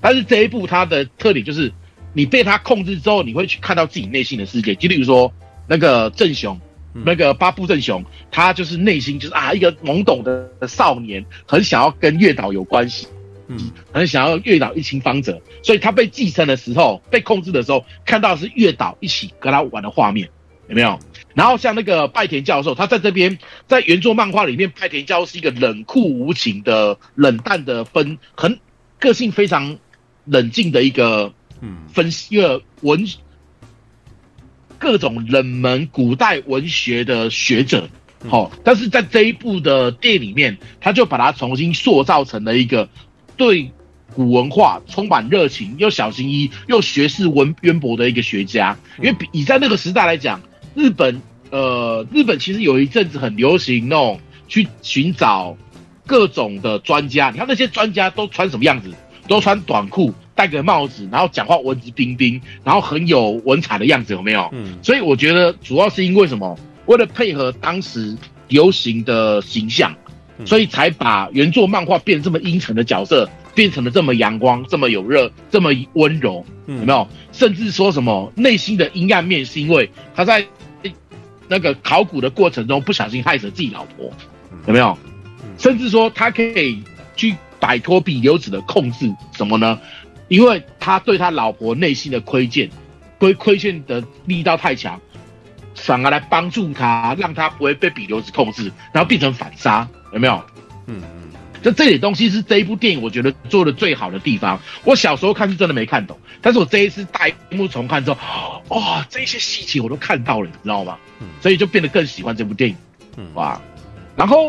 [0.00, 1.70] 但是这一部它的特点就是。
[2.16, 4.74] 你被他控制之后，你会去看到自己内心的世界。
[4.74, 5.30] 就例如说，
[5.68, 6.58] 那个正雄，
[7.04, 13.06] 那个巴布正雄，他就是内心就是啊，一个懵懂的少年，很想要跟月岛有关系，
[13.48, 13.58] 嗯，
[13.92, 15.38] 很想要月岛一清方泽。
[15.62, 20.26] 所以他被继承的时候，被控制的时候，看到的是月岛一起跟他玩的画面，
[20.68, 20.98] 有没有？
[21.34, 28.58] 然后像那个拜田教授，他在这边在原作漫画里面，拜田教授是一个冷酷无情的、冷淡的分，很
[28.98, 29.76] 个性非常
[30.24, 31.34] 冷静的一个。
[31.66, 33.04] 嗯，分析一个文
[34.78, 37.88] 各种冷门古代文学的学者，
[38.28, 42.88] 好，但是在这一部的电影里面，他就把它重新塑造成了一个
[43.36, 43.70] 对
[44.14, 48.76] 古文化充满热情又小心翼翼又学识文渊博的一个学家。
[48.98, 50.40] 因为比以在那个时代来讲，
[50.74, 55.56] 日本呃，日本其实有一阵子很流行那种去寻找
[56.06, 57.30] 各种的专家。
[57.30, 58.92] 你看那些专家都穿什么样子？
[59.26, 60.12] 都穿短裤。
[60.34, 64.50] 戴个帽子，然后讲话文质彬彬，然后很有文采的样子，有没有？
[64.52, 66.58] 嗯，所以我觉得主要是因为什么？
[66.84, 68.14] 为了配合当时
[68.48, 69.96] 流行的形象，
[70.44, 77.08] 所以才把原作漫画变这么阴沉的角色，变成了这么阳光、这么有热、这么温柔，有没有？
[77.32, 80.44] 甚至说什么内心的阴暗面是因为他在
[81.48, 84.12] 那个考古的过程中不小心害死自己老婆，
[84.66, 84.98] 有没有？
[85.56, 86.82] 甚至说他可以
[87.16, 87.34] 去
[87.66, 89.80] 摆脱比留子的控制，什么呢？
[90.28, 92.70] 因为他对他老婆内心的亏欠，
[93.18, 95.00] 亏亏欠的力道太强，
[95.74, 100.40] 反而来帮助他，让他不会被比留子控制，然后变成反杀，有没有？
[100.86, 104.60] 嗯嗯，就这点东西是这一部电影我觉得做的最好的地方。
[104.84, 110.96] 我小时候看是真的没看懂，但是我这一次大荧幕重看之后，哇、哦，这些细节我都看到了，你知道吗？
[111.40, 112.76] 所以就变得更喜欢这部电影，
[113.34, 113.60] 哇。
[114.14, 114.46] 然后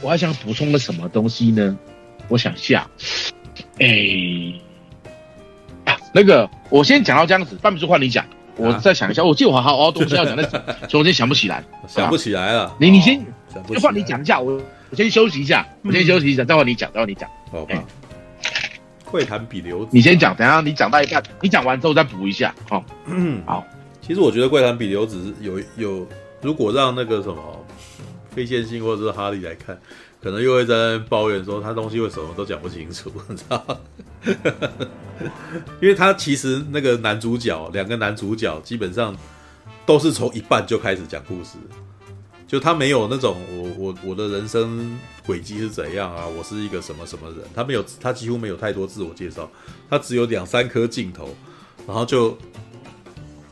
[0.00, 1.78] 我还想补充个什么东西呢？
[2.28, 2.88] 我想下，
[3.78, 3.86] 哎。
[6.12, 8.24] 那个，我先讲到这样子，半米叔换你讲，
[8.56, 9.22] 我再想一下。
[9.22, 10.56] 我记得我好好多东西要讲，但是
[10.96, 12.74] 我今天想不起来，想不起来了。
[12.80, 13.22] 你你先，
[13.68, 14.58] 就换你讲一下，我
[14.88, 17.28] 我先休息一下，我先休息一下，再换你讲，再换你讲。
[17.50, 17.84] 好吧。
[19.04, 22.54] 会谈比留子，你先讲，等下你讲到一半，你讲完之后再补一下。
[22.66, 23.62] 好，嗯好。
[24.00, 26.06] 其实我觉得怪谈比留子有有，
[26.40, 27.36] 如果让那个什么
[28.30, 29.78] 非线性或者是哈利来看。
[30.22, 33.80] 可能又会在抱怨说他东西为什么都讲不清楚，你知道？
[35.80, 39.16] 因为他其实那个男主角，两个男主角基本上
[39.84, 41.58] 都是从一半就开始讲故事，
[42.46, 49.48] 就他没有那种我我我的人生轨迹是怎样啊，我是一个什么什么人，他没有，他几乎没有太多自我介绍，
[49.88, 51.28] 他只有两三颗镜头，
[51.86, 52.36] 然后就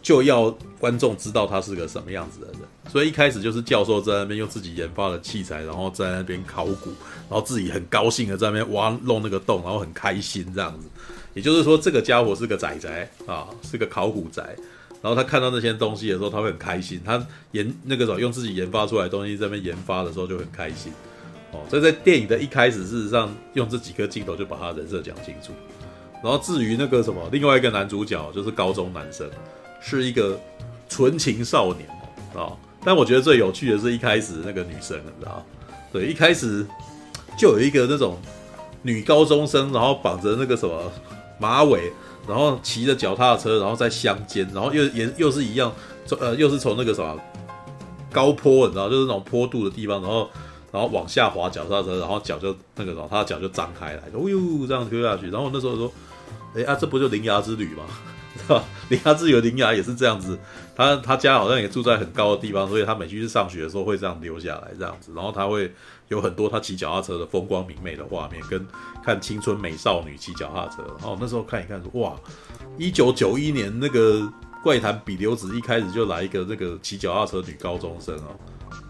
[0.02, 0.50] 就要
[0.80, 2.60] 观众知道他是个什么样子的人。
[2.88, 6.90] 所以一开始就是教授在那边用自己研发的器材，然后在那边考古，
[7.28, 10.86] 然后自己很高兴的在那边挖弄那个洞，然后很开心这样子。
[11.34, 14.54] 也就是说，这个家伙是个宅宅啊，是个考古宅。
[15.02, 17.00] 然后他看到那些东西的时候，他会很开心。
[17.04, 20.92] 他研那个时候用自己研发出来的东西在那边研发的时候就很开心。
[21.52, 25.52] 哦，所以在电影的一开始，事实上用这几颗镜头就把他人设讲清楚。
[26.22, 29.28] 然后至于那个什么，另外一个男主角就是高中男生，
[29.80, 30.40] 是一个
[30.88, 31.86] 纯情少年
[32.34, 32.56] 啊。
[32.84, 35.44] 但我觉得最有趣的是一开始那个女生，你知道？
[35.92, 36.66] 对，一开始
[37.38, 38.18] 就有一个那种
[38.82, 40.92] 女高中生，然后绑着那个什么
[41.38, 41.92] 马尾，
[42.28, 45.72] 然后骑着脚踏车，然后在乡间，然后又也又是一样，
[46.20, 47.18] 呃，又是从那个什么
[48.12, 50.28] 高坡，你知道，就是那种坡度的地方，然后
[50.70, 55.30] 然后往下滑脚踏车，然后脚就那个什么，他的脚就张开来，哦呦，这样推下去。
[55.30, 55.92] 然后我那时候说，
[56.54, 57.84] 哎啊，这不就铃芽之旅吗？
[58.46, 58.64] 是吧？
[58.88, 60.38] 铃芽之旅的铃芽也是这样子。
[60.76, 65.72] 他他家好像也住在很高的地方，所以他每去上学的时候会这样溜下来这样子，然后他会
[66.08, 68.66] 有很多他骑脚踏车的风光明媚的画面，跟
[69.04, 70.82] 看青春美少女骑脚踏车。
[70.98, 72.14] 然后那时候看一看说，哇，
[72.76, 74.28] 一九九一年那个
[74.62, 78.34] 怪谈比留子一开始就来一个那个骑脚踏车女高中生哦，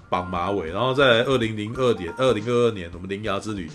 [0.09, 3.71] 绑马尾，然后在二零零二年二零二二年我们铃芽之旅，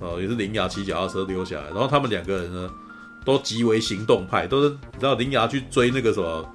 [0.00, 2.70] 呃也是铃芽骑脚踏车溜下来，然后他们两个人呢
[3.24, 6.48] 都极为行动派，都是你知道林牙去追那个什么。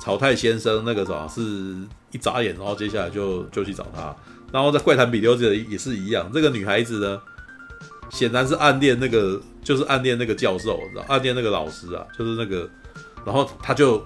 [0.00, 1.40] 草太先生那个什么是
[2.10, 4.12] 一眨眼，然后接下来就就去找他，
[4.50, 6.28] 然后在怪谈比留子也是一样。
[6.34, 7.20] 这个女孩子呢，
[8.10, 12.68] 显然是暗恋那个，就是暗恋那个教授，知道暗恋那个老师啊，就是那个，
[13.24, 14.04] 然后他就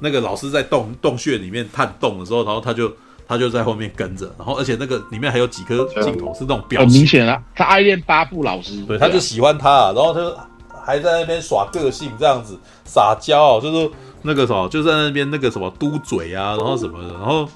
[0.00, 2.92] 那个老师在洞洞穴里面探洞的时候，然后他就
[3.28, 10.48] 他就在后面跟着，然后而且那个里面还有几颗镜头是那种表情，很明显啊，他爱恋巴布老师，对，他就喜欢他，啊，然后他
[10.84, 13.90] 还在那边耍个性这样子撒娇，就是。
[14.24, 17.48] 那个什么，就在那边那个什么嘟嘴啊，然后什么的，然后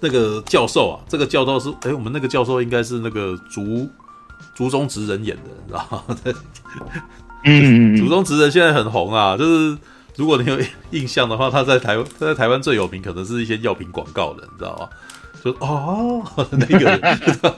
[0.00, 3.86] 那个教授啊，这个教授是哎，我们那个教授应该是那个竹
[4.54, 6.02] 竹中直人演的，知道吗？
[7.44, 9.76] 嗯， 竹中直人现在很红啊，就是
[10.16, 10.58] 如果你有
[10.92, 14.88] 印象的话，他在台他在台湾最有名，可能是一些药品广告的，你知道吗？
[15.44, 16.98] 就哦，那个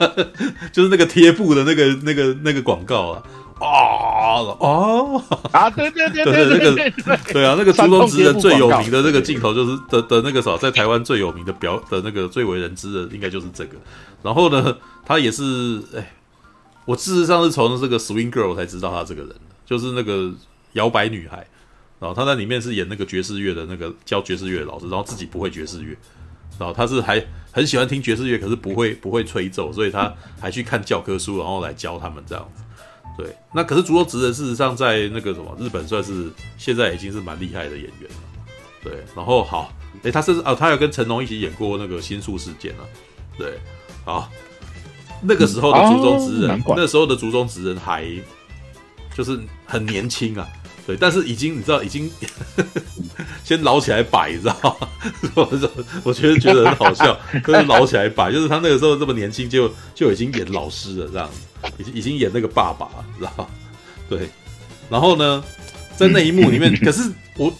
[0.73, 3.23] 就是那个贴布的那个那个那个广告啊。
[3.59, 5.69] 啊啊啊！
[5.69, 13.75] 对对对对，那个对啊，那个朱东植的最有名的那个镜头，就是的的那个啥，在台湾最有名的表的那个最为人知的，应该就是这个。
[14.23, 16.13] 然后呢，他也是哎，
[16.85, 20.31] 我事实上是从这个 Swing Girl 才知道他这个人，就是那个
[20.73, 21.45] 摇摆女孩。
[21.99, 25.93] 然后他在里面是演那个爵士乐的那个教爵士乐老师，然后自己不会爵士乐，
[26.57, 32.63] 然后他是还很喜欢听爵士乐，可是不会不会吹奏，所以他还去看教科书，然后来教他们这样子。
[33.19, 38.17] 对，那可是竹中直人，事实上在那个什么日本算是现在已经是蛮厉害的演员了。
[38.81, 42.85] 对，然后好，诶，他甚至哦，他有跟成龙一起演过那个新宿事件了。
[43.37, 43.59] 对，
[44.05, 44.31] 好，
[45.21, 48.07] 那个时候的竹中直人，嗯哦、那时候的竹中直人还
[49.13, 50.47] 就是很年轻啊。
[50.89, 52.09] 对，但是已经你知道，已经
[53.45, 54.87] 先捞起来摆，你知道吗？
[55.35, 55.47] 我
[56.01, 62.87] 我觉得觉得很好笑，可是捞起来摆，就是他那个时候这么年轻，就就已经演老师了，这样子，已经已经演那个爸爸，
[63.19, 63.45] 知道吗？
[64.09, 64.27] 对，
[64.89, 65.43] 然后呢，
[65.95, 67.03] 在那一幕里面，可是
[67.37, 67.53] 我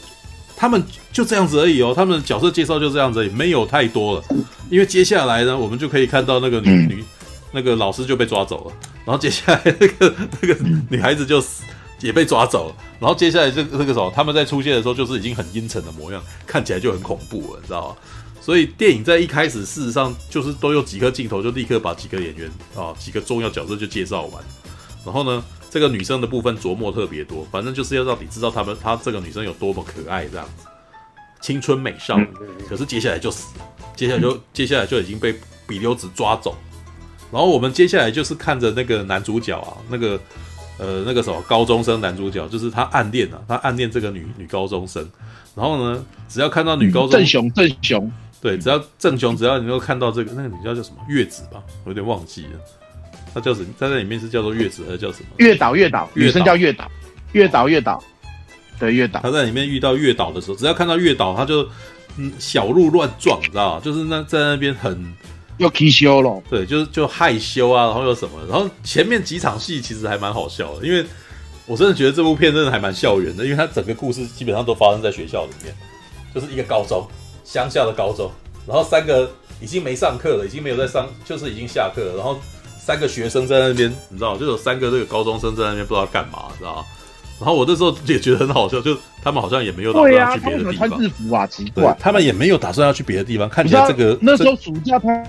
[0.57, 4.23] 他们就这样子而已哦，他们的角色介绍就这样子而已，没有太多了，
[4.71, 7.03] 因为接下来呢，我们就可以看到那个女女
[7.51, 8.73] 那个老师就被抓走了，
[9.05, 10.57] 然后接下来那个那个
[10.89, 11.61] 女孩子就死。
[12.01, 17.95] 也被抓走了，然后接下来这个这个时候，他们在出现的时候，就是已经很阴沉的模样，看起来就很恐怖了，你知道吗？
[18.41, 24.43] 所以电影在一开始，事实上就是都有几颗镜头，就立刻把几个演员啊，几个重要角色就介绍完。
[25.05, 30.65] 然后呢，这个女生的部分琢磨特别多，反正就是要让你知道他们，她这个女生有多么可爱，这样子，
[31.41, 32.27] 青春美少女。
[32.67, 35.35] 可是接下来就死了，接下来就接下来就已经被
[35.67, 36.55] 比溜子抓走。
[37.31, 40.19] 然后我们接下来就是看着那个男主角啊，那个。
[40.79, 45.05] 呃，那个什么高中生男主角，就是他暗恋啊，他暗恋这个女女高中生。
[45.53, 48.11] 然后呢，只要看到女高中生，正雄正雄，
[48.41, 52.59] 对，只要正雄，只要你能够看到这个那个女叫叫什么月子吧，我有点忘记了，
[53.33, 53.67] 她叫什么？
[53.77, 55.27] 在那里面是叫做月子还是叫什么？
[55.37, 56.89] 月岛月岛，女生叫月岛，
[57.33, 58.01] 月岛月岛，
[58.79, 59.19] 对月岛。
[59.21, 61.67] 他在里面遇到月岛的时候，只要看到月岛，他就
[62.15, 63.81] 嗯小鹿乱撞，你知道吗？
[63.83, 65.13] 就是那在那边很。
[65.59, 71.05] 又害羞了，对，就是就害羞啊，然后又什么，然后前面几场戏其实还蛮好笑的，因为
[71.67, 75.75] 我真的觉得这部片真的还蛮校园的，因为它整个故事基本上都发生在学校里面，
[76.33, 77.05] 就是一个高中，
[77.43, 78.31] 乡下的高中，
[78.65, 79.29] 然后三个
[79.61, 82.39] 已经没上课了，已经没有在上，就是已经下课了，然后
[82.79, 86.85] 三个学生在那边，你知道，就有三个这个高中生在那边不知道干嘛，知道吗？
[87.39, 95.23] 然后我那时候也觉得很好笑，就他们好像也没有打算要去别的地方，穿制服啊，奇怪，他们也没有打算要去别的地方，看起来这个那时候暑假他。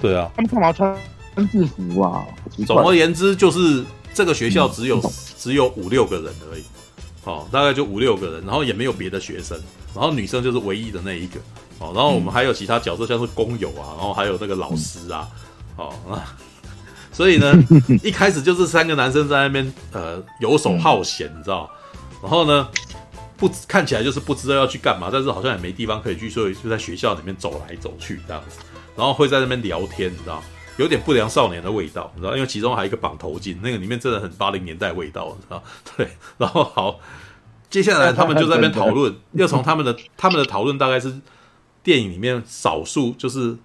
[0.00, 0.96] 对啊，他们干嘛穿
[1.50, 2.24] 制服啊？
[2.66, 6.64] 总而言之，就是这个学校只有、嗯、只有五六个人而已，
[7.24, 9.58] 哦，大概就五六个人，然后也没有别的学生，
[9.94, 11.40] 然后女生就是唯一的那一个，
[11.78, 15.28] 哦，然后我们还有其他角色，像是工友啊，然后还有那个老师啊，
[15.76, 16.36] 哦啊，
[17.12, 17.54] 所以呢，
[18.02, 21.68] 一开始就是三个男生在那边呃游手好闲，你知道，
[22.22, 22.68] 然后呢，
[23.36, 28.58] 不看起来就是不知道要去干嘛，但是好像也没地方可以去，所以就在学校里面走来走去这样子。
[28.96, 30.42] 然后会在那边聊天，你知道，
[30.78, 35.62] 有点不良少年的味道，你知道，因为其中还有一个绑头巾，那个里面真的很八零年代味道，你知道，
[35.96, 36.08] 对。
[36.38, 36.98] 然后好，
[37.68, 41.20] 接下来他们就在那边讨论，要从他们的他们的讨论大概是
[41.82, 43.56] 电影里面少数就是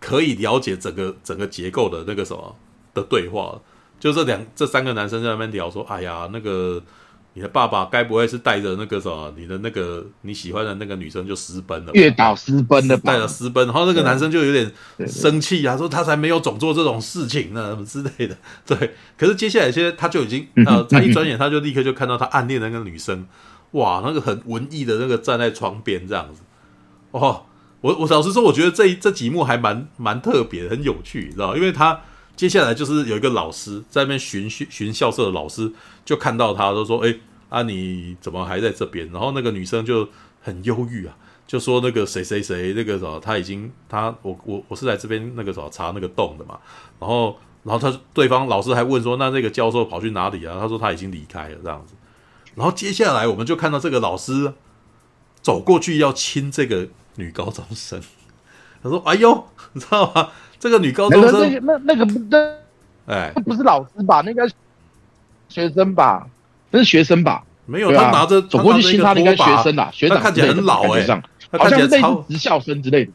[0.00, 2.56] 可以了解整个整个结构的那个什么
[2.92, 3.60] 的对话，
[4.00, 6.82] 就这两这三个男生在那边聊说，哎呀，那个。
[7.36, 11.92] 你的爸爸该不会是带着那个什么，你的那个你喜欢的那个女生就私奔了？
[11.92, 14.72] 月岛私奔的，带着私奔，然后那个男生就有点
[15.06, 18.34] 生气啊，说他才没有总做这种事情呢，什 么之类的。
[18.64, 23.26] 对，可是接下来现在他就已经呃，他一转眼他就立刻就看到他暗恋的那个女生，
[23.72, 26.40] 哇，那个很文艺的那个站在窗边这样子。
[27.10, 27.44] 哦，
[27.82, 32.00] 我我老实说，我觉得这这几幕还蛮蛮特别，很有趣，你知道，因为他。
[32.36, 35.72] 接下来就是有一个老师在那边巡巡校舍的老师
[36.04, 37.16] 就看到他，都说：“哎，
[37.48, 40.06] 啊你怎么还在这边？”然后那个女生就
[40.42, 46.58] 很忧郁啊，就说：“那个谁谁谁，那个什么，他已经他我我我是来这边那个什么查那个洞的嘛。”
[47.00, 51.94] 然后然后他对方老师还问说：“那那个教授跑去哪里啊？”他说：“他已经离开了这样子。”
[52.54, 54.52] 然后接下来我们就看到这个老师
[55.40, 58.02] 走过去要亲这个女高中生，
[58.82, 60.30] 他说：“哎呦，你知道吗？”
[60.66, 62.52] 这个女高中生，那那那个不，那
[63.06, 64.20] 哎，不是老师吧？
[64.22, 64.50] 那个
[65.48, 66.26] 学生吧？
[66.72, 67.44] 那是学生吧？
[67.66, 69.88] 没有，他拿着走过去亲他，应该学生啦。
[69.92, 71.06] 学长看起来很老哎，
[71.52, 73.12] 好像类似职校生之类的。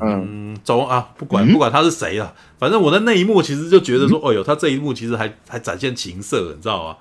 [0.00, 6.96] 嗯，走啊，不管不管他是谁啊，反正我在那一幕其实就觉得说，哎呦，他这一幕其实还还展现情色，你知道吗？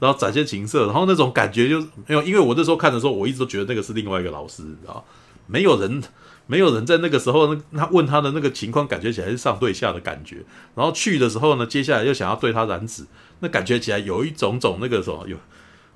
[0.00, 5.04] 然后展现情色，然后那种感觉就是没有，因为我那时候看的时候，我一直都觉得那个是另外一个老师，你知道，
[5.46, 6.02] 没有人。
[6.50, 10.38] 没有人在那个时候，那他问他的那个情况，感觉起来是上对下的感觉。
[10.74, 13.04] 然后去的时候呢，接下来又想要对他染指，
[13.40, 15.36] 那感觉起来有一种种那个什么，有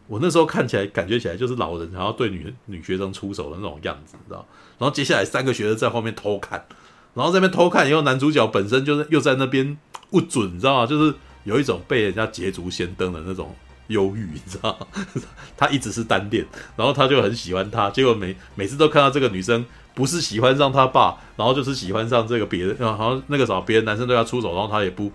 [0.07, 4.47] 我那时候看起来感觉起来就是老人想要对女女学生出手的那种样子，你知道？
[4.79, 6.67] 然后接下来三个学生在后面偷看，
[7.15, 9.79] 然后在那边偷看以后，男主角本身就是又在那边
[10.11, 10.87] 不准，你知道吗？
[10.87, 14.87] 就是有一种被人家捷足先登的那种忧郁，你知道？
[15.57, 16.45] 他一直是单恋，
[16.77, 19.65] 然后他就很喜欢他，结果每每次都看到这个女生。
[19.95, 25.11] 不是喜欢上他爸，然后就是喜欢上这个别人，然后那个时候别的男生对他出手，然后他也不，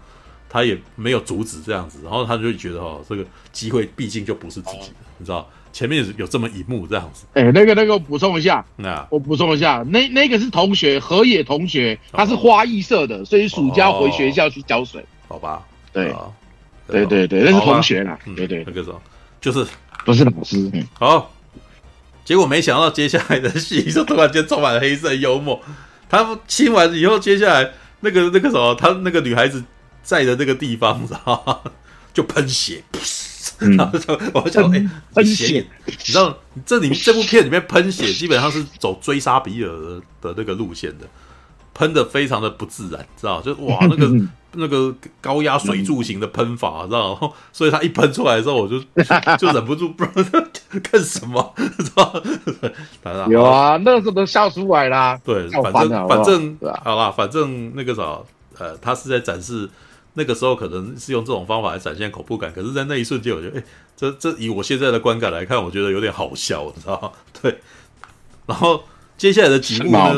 [0.49, 7.25] 他也没有阻止这样子，然后他就觉得哦，这个机会毕竟就不是自己的，你知道，前面有这么一幕这样子。
[7.33, 10.07] 哎，那个那个补充一下，那我补充一下，那。
[10.09, 15.05] 那个是同学河野同学，他是花艺社的，所以暑假回学校去浇水。
[15.27, 16.15] 好吧，对，
[16.87, 19.01] 对对对，那是同学啦，对对，那个时候
[19.41, 19.65] 就是。
[20.05, 20.69] 不是老师。
[20.73, 21.29] 嗯、好，
[22.27, 25.63] 结果没想到接下来的戏就突然间充满了黑色幽默。
[26.09, 27.71] 他亲完以后，接下来
[28.01, 29.63] 那个那个什么，他那个女孩子
[30.03, 31.71] 在的那个地方，知道吗？
[32.13, 32.83] 就喷血。
[33.59, 41.07] 然后就我想，哎，喷血，你知道这里这部片里面喷血基本上是走追杀比尔的的那个路线的，
[41.73, 43.41] 喷的非常的不自然，知道？
[43.41, 44.05] 就哇，那个
[44.57, 47.33] 那个高压水柱型的喷法，知道？
[47.53, 48.79] 所以它一喷出来之后，我就
[49.37, 50.43] 就忍不住不知道
[50.83, 53.27] 干什么， 知道？
[53.29, 55.19] 有啊，那个时候都笑出来啦。
[55.23, 58.19] 对，反正反正好啦，反正那个啥，
[58.57, 59.69] 呃，他是在展示。
[60.19, 63.63] 那个时候可能是用这种方法来展现恐怖感，可是，在那一瞬间，我觉得，哎，
[63.95, 67.11] 这这以我现在的观感来看，我觉得有点好笑，你知道吗？
[67.39, 67.59] 对。
[68.47, 68.81] 然后
[69.15, 70.15] 接下来的几幕呢。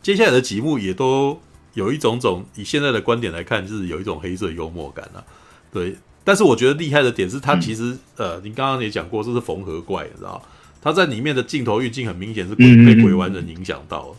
[0.00, 1.38] 接下来的几幕也都
[1.74, 5.24] 有一种种，以现在的观点来看，就是有一种黑色幽默感啊。
[5.72, 5.96] 对。
[6.22, 10.42] 但是我觉得厉害的点是，他其实，嗯、呃，你刚刚也讲过，这是缝合怪，你知道吗？
[10.82, 14.16] 他在里面的镜头运镜很明显是鬼被鬼玩人影响到了，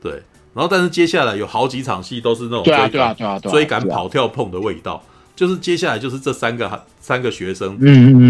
[0.00, 0.12] 对。
[0.54, 5.02] 然后，但是接下来有好几场戏都是那种追赶、对啊对啊对啊、追赶、跑跳碰的味道。
[5.34, 7.78] 就是接下来就是这三个三个学生，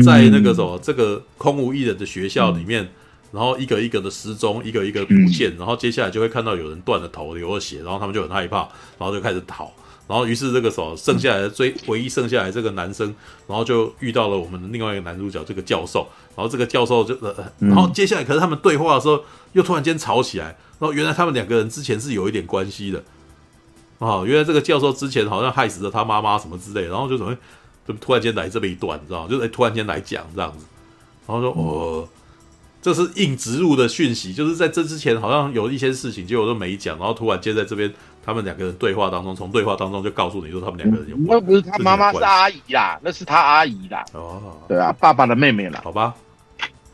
[0.02, 2.86] 在那个什么这个空无一人的学校里面，
[3.32, 5.56] 然后一个一个的失踪，一个一个不见。
[5.56, 8.68] 然后接下来就会看到有人断了头，流了血，然后他们就很害怕，
[8.98, 9.72] 然后就开始逃。
[10.06, 13.14] 然后于是这个时候剩下来的最唯一剩下来这个男生，
[13.46, 16.08] 然后就遇到了我们的另外一个男主角这个教授。
[16.34, 19.22] 然后这个教授就呃，然后接下来可是他们对话的时候
[19.52, 20.56] 又突然间吵起来。
[20.78, 23.02] 然后原来他们两个人之前是有一点关系的，
[23.98, 27.36] 哦，原来这个教授之前好像害死了他妈妈什么之类，然后就怎么
[27.86, 29.28] 就突然间来这么一段，你知道吗？
[29.28, 30.64] 就突然间来讲这样子，
[31.26, 32.08] 然后说哦，
[32.80, 37.92] 这是硬植入的讯息，就是在这之前好像有一些事情，结果都没讲，然后突然间在这边
[38.24, 41.26] 他们两个人对话当中，从对话当中就告诉你说他们两个人有关。
[41.28, 44.04] 那不是他妈妈是阿姨啦，那是他阿姨啦。
[44.12, 45.80] 哦，对啊，爸爸的妹妹啦。
[45.84, 46.14] 好吧，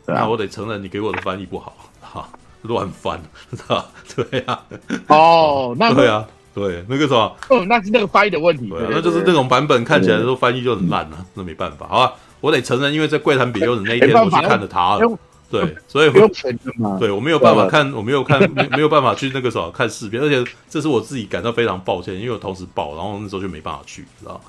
[0.05, 2.27] 那我得承认你给我的翻译不好，哈。
[2.63, 3.21] 乱翻，
[3.51, 4.65] 知 道对呀、啊。
[5.09, 8.67] 哦，那对啊，对那个什么，哦，那是那个翻译的问题。
[8.89, 15.17] 那就是那种版本看起来都翻译就很烂了，啊，那没办法，好吧，我得承认，因为在怪谈比优的那一天我去看了他了，
[15.49, 24.41] 对， 所以我对我没有办法看，我没有看，没没有办法去那个什么看视频，而且这是我自己感到非常抱歉，因为我同时报，然后那时候就没办法去，知道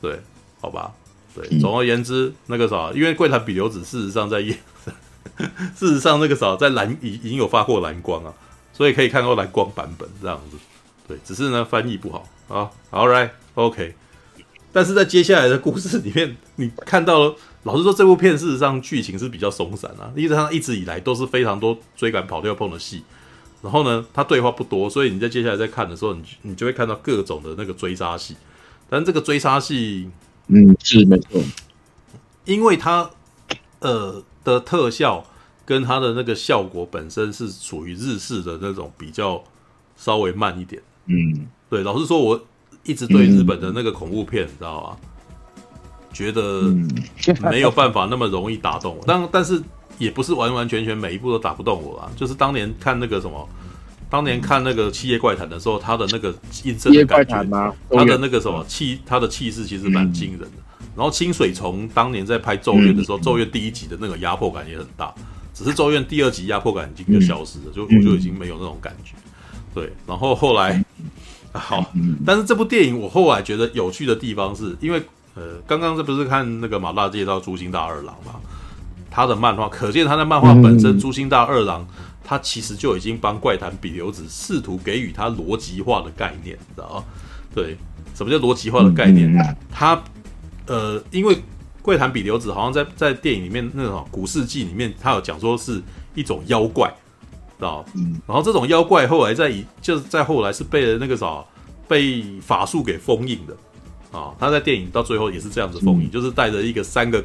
[0.00, 0.20] 对，
[0.60, 0.92] 好吧，
[1.34, 4.56] 对，总而言之，那个啥，因为柜台比流子事实上在夜。
[5.76, 8.32] 事实上，那个时候在蓝已已经有发过蓝光啊，
[8.72, 10.56] 所以可以看到蓝光版本这样子。
[11.06, 12.70] 对，只是呢翻译不好啊。
[12.92, 13.94] All right，OK。
[14.72, 17.34] 但是在接下来的故事里面，你看到了，
[17.66, 20.10] 老实说，这部片事实上剧情是比较松散啊。
[20.16, 23.02] 因为它一直以来都是非常多追赶、跑跳、碰的戏。
[23.60, 28.36] 然后呢，它对话不多，所以你在接下来在看的时候，你你就会看到各种的那个追杀戏。
[28.88, 30.08] 但这个追杀戏，
[30.46, 31.42] 嗯，是没错，
[32.44, 33.10] 因为它
[33.80, 34.22] 呃。
[34.46, 35.26] 的特效
[35.64, 39.42] 跟它的那个效果本身是属于日式的那种比较
[39.96, 41.82] 稍微慢一点，嗯，对。
[41.82, 42.46] 老实说，我
[42.84, 44.96] 一直对日本的那个恐怖片，你知道吗？
[46.16, 46.74] 觉得
[47.50, 49.04] 没有办法那么容易打动我。
[49.06, 49.62] 但但是
[49.98, 52.10] 也不是完完全全每一部都打不动我啦。
[52.16, 53.46] 就是当年看那个什么，
[54.08, 57.44] 当年看那个《七夜怪谈》的时候，他的那个阴森的感觉，
[57.90, 60.56] 他的那个什么气，他的气势其实蛮惊人的。
[60.96, 65.12] 然后清水从当年在拍《咒怨》的时候，嗯《咒怨》第一集的那个压迫感也很大，
[65.52, 69.12] 只是《咒怨》第二集压迫感已经就消失了，就我就已经没有那种感觉。
[69.74, 70.82] 对，然后后来
[71.52, 71.92] 好，
[72.24, 75.02] 但是这部电影我后来觉得有趣的地方是因为
[75.36, 78.40] 呃，刚刚这不是看那个马大介绍朱星大二郎嘛，
[79.10, 81.86] 他的漫画，可见他的漫画本身，朱星大二郎
[82.24, 87.04] 他其实就已经帮怪谈比流子试图给予他逻辑化的概念，你知道吗？
[87.54, 87.76] 对，
[88.14, 89.30] 什么叫逻辑化的概念？
[89.70, 90.02] 他
[90.66, 91.38] 呃，因为
[91.82, 95.82] 怪谈比流子好像在在电影里面那种古世纪里面，他有讲说是
[96.14, 96.88] 一种妖怪，
[97.58, 97.84] 知道？
[97.94, 101.44] 嗯，然后这种妖怪后来在以就是在后来是被那个啥
[101.86, 103.54] 被法术给封印的
[104.16, 104.34] 啊。
[104.38, 107.24] 他在电影到最后也是这样子封印，嗯、就是带着一个三个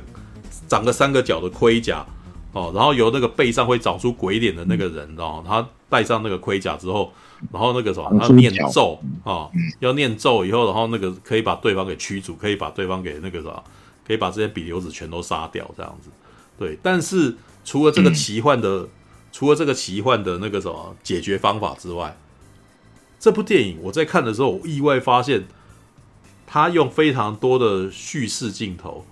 [0.68, 2.06] 长个三个角的盔甲
[2.52, 7.12] 哦，然后由那个背上会长出鬼脸的那个人，哦他戴上那个盔甲之后。
[7.52, 13.64] 然后那个什么，他念咒啊，要念咒以后，然后那个可以把对方给驱逐，可以把对方给那个什么，
[14.06, 16.12] 可以把这些比流子全都杀掉，这样子。
[16.60, 17.36] 对，但是
[17.66, 18.90] 除了这个奇幻的，嗯、
[19.32, 22.16] 除了这个奇幻的那个什么解决方法之外，
[23.20, 25.46] 这部电影我在看的时候，我意外发现，
[26.54, 29.06] 他用非常多的叙事镜头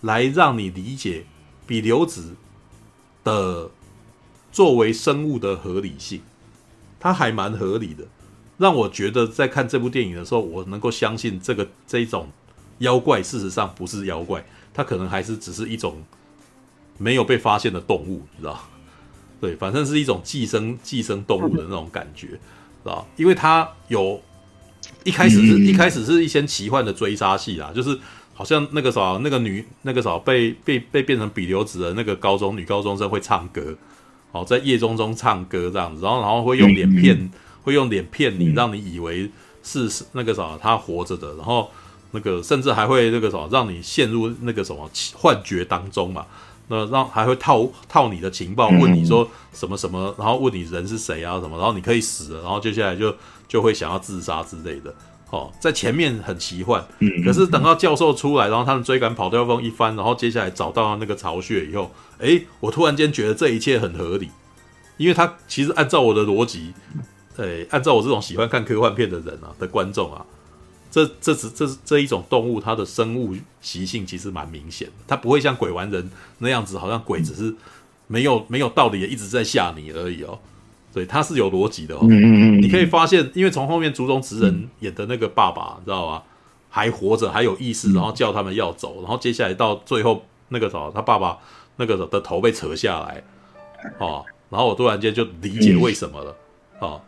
[0.00, 1.26] 来让你理解
[1.66, 2.36] 比流子
[3.22, 3.70] 的
[4.50, 6.22] 作为生物的合理性。
[6.98, 8.06] 它还蛮合理的，
[8.56, 12.30] 让我觉得在看这部电影的时候，我能够相信这个这种
[12.78, 14.42] 妖怪事实上不是妖怪，
[14.72, 16.02] 它可能还是只是一种
[16.96, 18.58] 没有被发现的动物，你知道？
[19.38, 22.38] 对，反正是一种寄生寄生动物的那种感觉，知
[22.84, 23.06] 道？
[23.16, 24.18] 因为它有
[25.06, 27.96] 一开始是一开始是一些奇幻的追杀戏啦，就是
[28.34, 33.76] 好像那个啥，那个女那个啥被被被变成比留子的那个高中女高中生会唱歌，
[34.32, 37.30] 哦，在夜中中唱歌这样子，然后然后会用脸骗，
[37.62, 39.30] 会用脸骗你，让你以为
[39.62, 41.70] 是那个啥她活着的，然后
[42.10, 46.26] 那个甚至还会那个啥让你陷入那个什么幻觉当中嘛。
[46.68, 53.14] 那让还会套套你的情报，问你说什么什么，然后问你人是谁啊什么，然后你可以死了，然后接下来就
[53.46, 54.94] 就会想要自杀之类的。
[55.30, 56.84] 哦，在前面很奇幻，
[57.24, 64.30] 可是等到教授出来，然后他们追赶跑掉风一番，然后接下来找到那个巢穴以后，诶，我突然间觉得这一切很合理，
[64.96, 66.72] 因为他其实按照我的逻辑，
[67.38, 70.24] 诶，按照我这种喜欢看科幻片的人啊的观众啊。
[70.90, 77.54] 这这只这这一种动物，它的生物习性其实蛮明显的，它不会像鬼玩人那样子，好像鬼只是
[78.06, 80.38] 没有没有道理的一直在吓你而已哦。
[80.92, 82.00] 对，它是有逻辑的哦。
[82.02, 86.22] 嗯嗯嗯你可以发现，因为从后面竹中直人演的那个爸爸，你知道吗？
[86.68, 91.38] 还活着，还有意识，然后叫他们要走，然后接下来到最后那个时候，他爸爸
[91.76, 93.22] 那个的头被扯下来，
[93.98, 96.36] 哦，然后我突然间就理解为什么了，
[96.80, 97.00] 哦，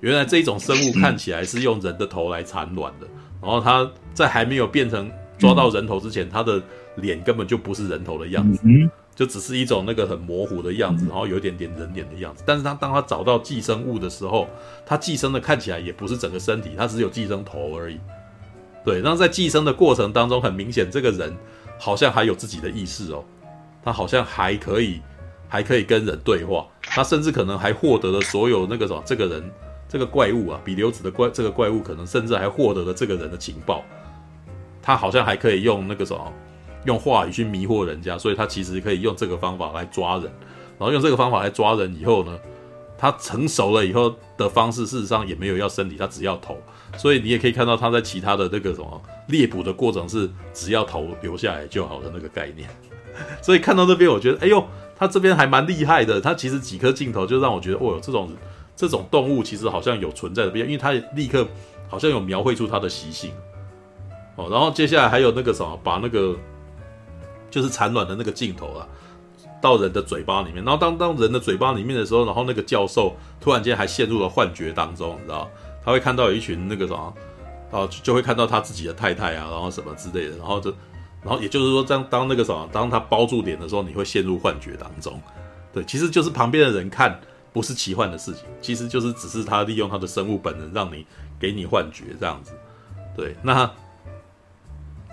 [0.00, 3.06] 原来这一种生物看起来是用人的头来产卵的。
[3.46, 6.60] 然后他在还没有变成抓到人头之前，他的
[6.96, 8.60] 脸根本就不是人头的样子，
[9.14, 12.42] 就只是一种那个很模糊的样子，然后有一点点人脸的样子。
[12.44, 14.48] 但是他当他找到寄生物的时候，
[14.84, 18.00] 他寄生的看起来也不是整个身体，他只有寄生头而已。
[18.84, 21.34] 对，然后在寄生的过程当中，很明显这个人
[21.78, 23.24] 好像还有自己的意识哦，
[23.84, 25.00] 他好像还可以
[25.48, 29.50] 还可以跟人对话，他甚至可能还获得了所有那个什么这个人。
[29.96, 33.82] 这个怪物啊，比留子的怪，这个怪物可能甚至还获得了这个人的情报，
[34.82, 36.30] 他好像还可以用那个什么，
[36.84, 40.24] 用话语去迷惑人家，所以他其实可以用这个方法来抓人，
[40.78, 42.38] 然后用这个方法来抓人以后呢，
[42.98, 46.58] 他成熟了以后的方式，事实上也没有要身体，他只要头，
[46.98, 52.68] 所以你也可以看到他在其他的那个什么猎捕的过程是只要头留下来就好的那个概念，
[53.40, 54.62] 所以看到这边我觉得，哎呦，
[54.94, 58.30] 他这边还蛮厉害的，他其实几颗镜头就让我觉得，哦，这种。
[58.76, 61.48] 这种动物其实好像有存在的必要，因为它立刻
[61.88, 63.32] 好像有描绘出它的习性
[64.36, 64.48] 哦。
[64.50, 66.36] 然后接下来还有那个什么，把那个
[67.50, 68.86] 就是产卵的那个镜头啊，
[69.62, 70.62] 到人的嘴巴里面。
[70.62, 75.50] 然后当当人的嘴巴里面的时候，然后那个教授突然间还陷入了幻觉当中，你知道？
[75.82, 77.14] 他会看到有一群那个什么
[77.70, 80.36] 啊，就会看到他自己的太太啊，然后什么之类的。
[80.36, 80.70] 然后就，
[81.22, 85.18] 然后也就是说，当当那个什么，当他包住脸的时候，你会陷入幻觉当中。
[85.72, 87.18] 对，其实就是旁边的人看。
[87.56, 91.06] 不是奇幻的事情，其实就是只是他利用他的生物本能，让你
[91.40, 92.52] 给你幻觉这样子。
[93.16, 93.70] 对，那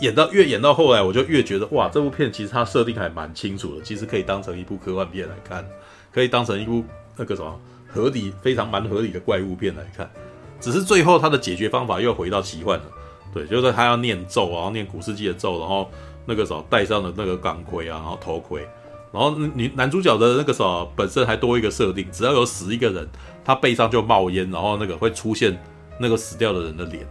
[0.01, 5.65] 演到越演到后来，我就越觉得哇，这部片其实它设定还蛮清楚的，其实可以当成一部科幻片来看，
[6.11, 6.83] 可以当成一部
[7.15, 10.11] 那个什么合理、非常蛮合理的怪物片来看。
[10.59, 12.85] 只是最后他的解决方法又回到奇幻了，
[13.33, 15.89] 对，就是他要念咒，然后念古世纪的咒，然后
[16.25, 18.67] 那个时候戴上了那个钢盔啊，然后头盔。
[19.13, 23.07] 然后女男主角的那个时候本身还多一个设定，只要有死一个人，
[23.45, 25.55] 他背上就冒烟，然后那个会出现
[25.99, 27.07] 那个死掉的人的脸。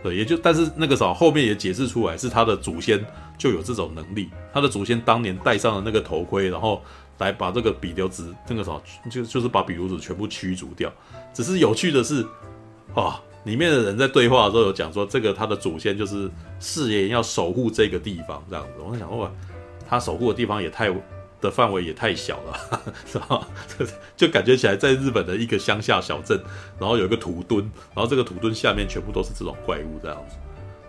[0.00, 3.04] 对，也就但是那个时候后面也解释出来，是他的祖先
[3.36, 6.80] 就有这种能力，他的祖先当年戴上了那个头盔，然后
[7.18, 8.80] 来把这个比留子那个时候
[9.10, 10.92] 就就是把比留子全部驱逐掉。
[11.32, 12.22] 只是有趣的是，
[12.94, 16.30] 啊、哦，里面的人在对话的时候有讲说，这个他的祖先就是
[16.60, 18.72] 誓言要守护这个地方这样子。
[18.86, 19.28] 我在想，哇，
[19.88, 20.94] 他守护的地方也太。
[21.44, 23.46] 的范围也太小了， 是吧？
[24.16, 26.40] 就感觉起来在日本的一个乡下小镇，
[26.80, 27.60] 然后有一个土墩，
[27.94, 30.36] 然后这个土墩下面全部都是这种怪物这样子。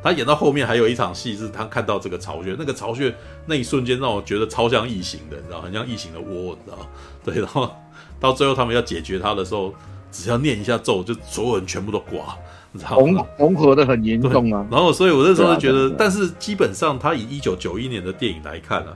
[0.02, 3.14] 他演到后面还有一场戏，是他看到这个巢穴，那个巢穴
[3.48, 6.78] 那一瞬间让我觉得超像异形的，你知道，很像异形的窝，你知道？
[7.26, 7.76] 对，然后
[8.20, 9.74] 到最后他们要解决他的时候，
[10.12, 12.38] 只要念一下咒，就所有人全部都挂，
[12.72, 13.26] 你知道吗？
[13.40, 14.66] 融合的很严重啊。
[14.70, 18.96] 然后，所以我那时候就觉得，但是基本上他以一九九一年的电影来看啊。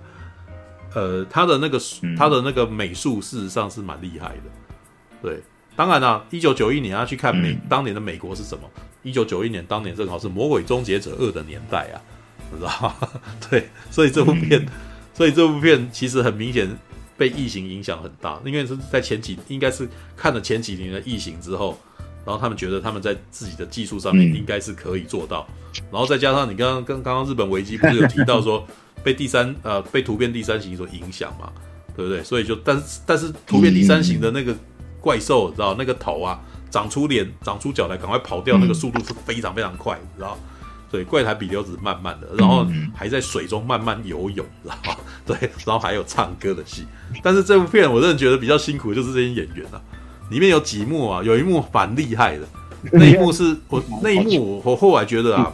[0.94, 1.80] 呃，他的那个
[2.18, 4.44] 他的那个美术事实上是蛮厉害的，
[5.22, 5.42] 对。
[5.76, 8.70] 当然啦，一九九一年要去看美当年的美国是什么？
[9.02, 11.96] 一九九一年当年正好是《魔鬼终结者二》的年代啊，
[12.58, 13.10] 知道吗？
[13.50, 14.68] 对，所以这部片，
[15.14, 16.68] 所以这部片其实很明显
[17.16, 19.88] 被异形影响很大，因为是在前几应该是
[20.18, 21.80] 看了前几年的异形之后，
[22.26, 25.48] 然后他们觉得他们在自己的技术上面应该是可以做到，
[25.90, 28.68] 然后再加上你刚刚跟刚刚日本危机不是有提到说。
[29.04, 31.52] 被第三呃被突变第三型所影响嘛，
[31.96, 32.24] 对不对？
[32.24, 34.56] 所以就但是但是突变第三型的那个
[35.00, 36.40] 怪兽，你知道那个头啊
[36.70, 40.38] 长出脸长出脚来，赶快跑掉，那个速度是非常非常快，你知道？
[40.92, 44.98] 所以怪谈比留子慢慢的，然后还在水中慢慢游泳，知道吗？
[45.24, 46.84] 对，然后还有唱歌的戏。
[47.22, 49.80] 但是这部片我真的觉得比较辛苦，就是这些演员啊，
[50.32, 52.48] 里面有几幕啊，有一幕蛮厉害的，
[52.92, 55.54] 那一幕是我那一幕我我后来觉得啊，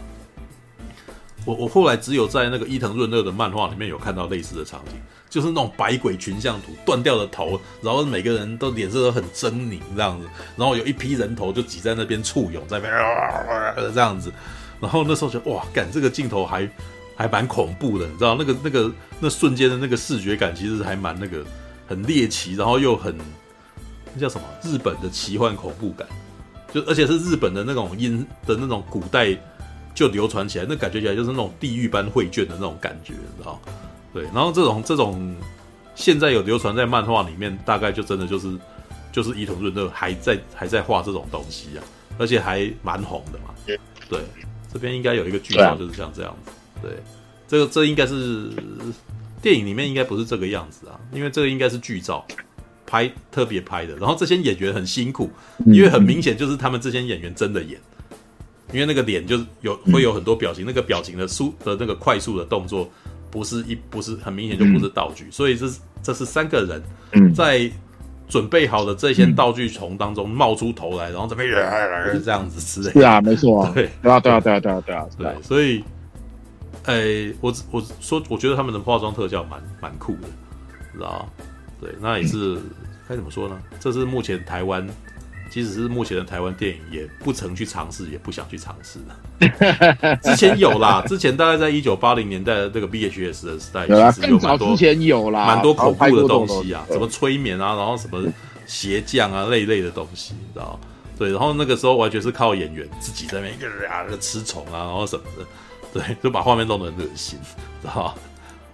[1.45, 4.95] 我我后来只有在那个伊藤润二的漫画里面有看到类似的场景。
[5.27, 14.31] 就是那种百鬼群像图，断掉的头，然后每个人都脸色都很狰狞这样子，然后有一批人头就挤在那边簇拥在那边这样子，
[14.79, 16.69] 然后那时候就哇，干这个镜头还
[17.17, 18.89] 还蛮恐怖的，你知道那个那个
[19.19, 21.43] 那瞬间的那个视觉感其实还蛮那个
[21.85, 23.13] 很猎奇，然后又很
[24.13, 26.07] 那叫什么日本的奇幻恐怖感，
[26.73, 29.37] 就而且是日本的那种阴的那种古代
[29.95, 33.59] 就流传起来，那感觉起来就是那种地狱般绘卷的那种感觉，你知道。
[34.13, 35.35] 对，然后这种这种
[35.95, 38.55] 现在有流传在漫画里面，大概就真的就是
[39.11, 41.83] 就是伊藤润二还在还在画这种东西啊，
[42.17, 43.55] 而且还蛮红的嘛。
[44.07, 44.19] 对，
[44.71, 46.51] 这边应该有一个剧照，就是像这样子。
[46.81, 46.91] 对，
[47.47, 48.51] 这个这应该是
[49.41, 52.25] 电影里面应该不是这个样子啊，因为这个应该是剧照
[52.85, 53.95] 拍特别拍的。
[53.95, 55.29] 然后这些演员很辛苦，
[55.65, 57.79] 因为很明显就是他们这些演员真的演，
[58.71, 62.89] 因为那个脸就是有会有很多表情，那个表情的速的那个快速的动作。
[63.31, 67.69] 不是一不是很明显就不是道具，嗯、所以这是这是三个人在
[68.29, 71.51] 准备好的这些道具丛当中冒出头来，然后这边
[72.23, 72.93] 这样子之类。
[72.93, 75.83] 是啊，没错啊， 对，对啊，对啊，对啊，对啊，对啊，对，所以，
[76.85, 80.29] 哎，我我说，我觉得他们的化妆特效蛮蛮酷的，
[80.93, 81.27] 知道
[81.81, 82.57] 对，那也是
[83.09, 83.59] 该怎么说呢？
[83.81, 84.87] 这是目前台湾。
[85.55, 90.17] 即使是目前的台湾电影，也不曾去尝试，也不想去尝试的。
[90.21, 98.21] 之前有啦，之前大概在一九八零年代的这个 VHS 的时代，有啦，更早之前有啦，蛮多恐怖的东西啊，什么催眠啊，然后什么
[98.65, 100.77] 鞋匠啊，类类的东西，你知道？
[101.17, 105.45] 对，然后那个时候完全是靠演员自己在那边一个啊吃虫啊，然后什么的，
[106.01, 107.39] 对，就把画面弄得很恶心，
[107.81, 108.13] 知道？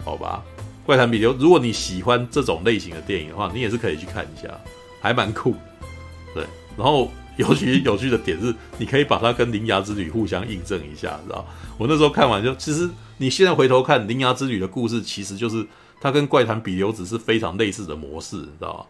[0.03, 0.43] 好吧，
[0.84, 4.49] 怪谈比流，如果你喜欢这种类型的电影的话，你也是可以去看一下，
[4.99, 5.70] 还蛮酷，对。
[6.78, 11.45] 然后尤其有趣的点是，你可以把它跟《铃芽之旅》互相印证一下，知道？
[11.78, 15.65] 我那时候看完就，其实你现在回头看《铃芽之旅》的故事，其实就是
[15.99, 18.86] 它跟《怪谈比留子》是非常类似的模式，你知道？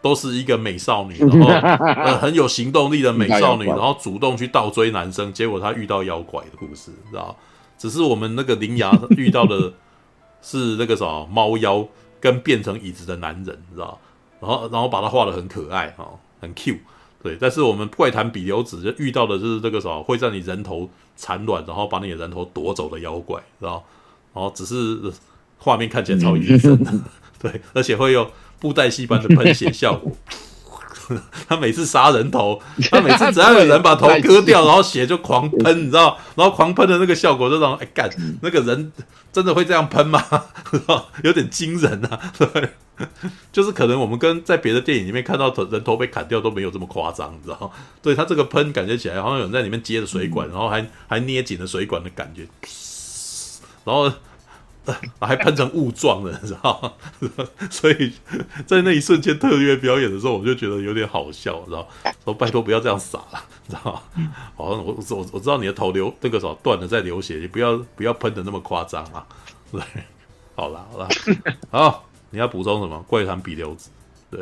[0.00, 1.48] 都是一个美少女，然后
[2.04, 7.36] 呃很有行动力的美少女，然后主动去倒追男生，结果她遇到妖怪的故事，知道？
[7.76, 9.72] 只是我们那个铃芽遇到的
[10.40, 11.86] 是那个什么猫妖
[12.20, 13.98] 跟变成椅子的男人，知道？
[14.40, 16.08] 然后然后把它画的很可爱哈，
[16.40, 16.78] 很 cute。
[17.22, 23.84] 对，但是我们怪谈比留子就遇到的就是这个什么，会让你人头产卵，然后把你的人头夺走的妖怪，知道？
[24.34, 25.12] 然后只是
[25.58, 26.92] 画面看起来超阴森的，
[27.40, 30.12] 对，而且会有布袋戏般的喷血效果。
[31.48, 32.60] 他每次杀人头，
[32.90, 36.18] 他每次只要有人把头割掉， 然后血就狂喷，你知道？
[36.36, 38.10] 然后狂喷的那个效果，就让哎干，
[38.42, 38.92] 那个人
[39.32, 40.22] 真的会这样喷吗？
[41.24, 42.32] 有点惊人啊！
[42.38, 42.70] 对，
[43.52, 47.72] 就是可能我们跟在别的电影里面看到人头被砍掉都没有这么夸张，你知道？
[48.02, 52.46] 对，他这个喷感觉起来好像有人在里面接着水管，然后还还捏紧了水管的感觉，
[53.84, 54.12] 然后。
[55.20, 56.90] 还喷成雾状的，你知道吗？
[57.70, 58.10] 所以
[58.66, 62.10] 在那一瞬间特约表演的时候，我就觉得有点好笑，知道吗？
[62.24, 64.32] 说拜托不要这样傻了，知道吗？
[64.56, 69.26] 好，我我我知道你的头流那个时候断了在流血，你不要不要喷的那么夸张啊！
[69.70, 69.82] 对，
[70.56, 71.08] 好了好了，
[71.70, 73.04] 好，你要补充什么？
[73.08, 73.90] 怪谈比留子，
[74.30, 74.40] 对，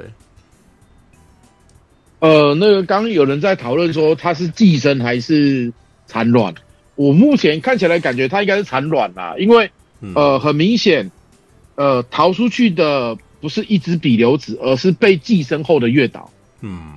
[2.21, 5.73] 呃，那个刚有人在讨论说它是寄生还是
[6.07, 6.55] 产卵，
[6.95, 9.71] 我目前看起来感觉它应该是产卵啦，因为。
[10.15, 11.11] 呃，很明显，
[11.75, 16.31] 呃，逃出去的不是一只比留子，而是被寄生后的月岛。
[16.61, 16.93] 嗯，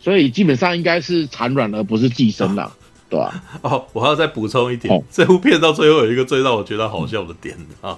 [0.00, 2.76] 所以基本上应该是产卵，而不是寄生了，
[3.08, 3.44] 对吧？
[3.62, 7.96] 哦，我还要再补充一点，哦、这部片到最后有一个最让我觉得好笑的点啊，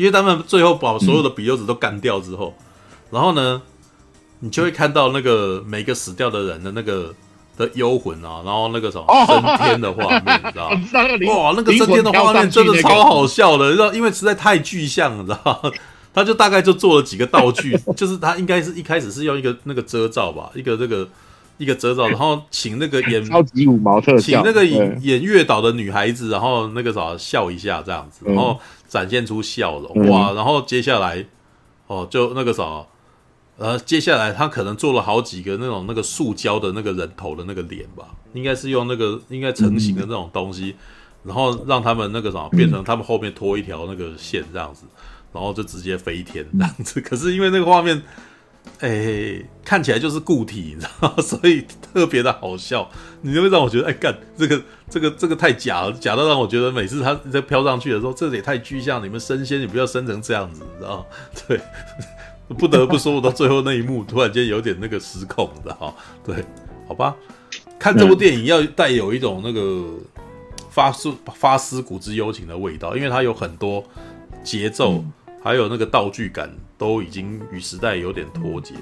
[0.00, 3.62] 因为他们最后把所有的比优子都干掉之后，嗯、然后呢，
[4.40, 7.14] 你就会看到那个每个死掉的人的那个。
[7.56, 10.80] 的幽魂啊，然后那个什么升天的画面，你知道吗？
[11.28, 13.92] 哇，那个升天的画面真的超好笑的，你知道？
[13.92, 15.70] 因为实在太具象了，你知道吗？
[16.14, 21.06] 他就大概就做了几个道具， 就是他应该是一开始是用一个那个遮罩吧，一个这个
[21.58, 28.58] 一个遮罩，然后请那个演超级五毛特请那个演演月岛的女孩子，然后那个啥笑一下这样子，然后
[28.90, 30.32] 展现出笑容，哇！
[30.32, 31.24] 然后接下来
[31.86, 32.84] 哦，就那个啥。
[33.56, 40.74] 呃，接下来他可能做了好几个那种那个塑胶的那个人头的那个脸吧，应该是用那个应该成型的那种东西，
[41.24, 44.86] 然后让他们那个什么变成他们后面拖一条那个线这样子，
[45.30, 47.00] 然后就直接飞天这样子。
[47.04, 48.02] 可是因为那个画面
[48.80, 51.14] 哎、欸，看起来就是固体，你知道吗？
[51.22, 52.90] 所以特别的好笑。
[53.20, 59.04] 你就会让我觉得，哎、欸，干这个这个这个太假了，假到让我觉得每次它在飘上去的时候，这也太具象。
[59.04, 61.04] 你们升仙，你不要升成这样子，你知道吗？
[61.46, 61.60] 对，
[62.56, 65.94] 不得不说，我到最后那一幕，突然间有点那个失控，你知道吗？
[66.24, 66.44] 对，
[66.88, 67.14] 好吧，
[67.78, 69.90] 看这部电影要带有一种那个
[70.70, 73.84] 发思发思古之幽情的味道，因为它有很多
[74.42, 75.04] 节奏。
[75.42, 78.74] 还有那个道具感都已经与时代有点脱节，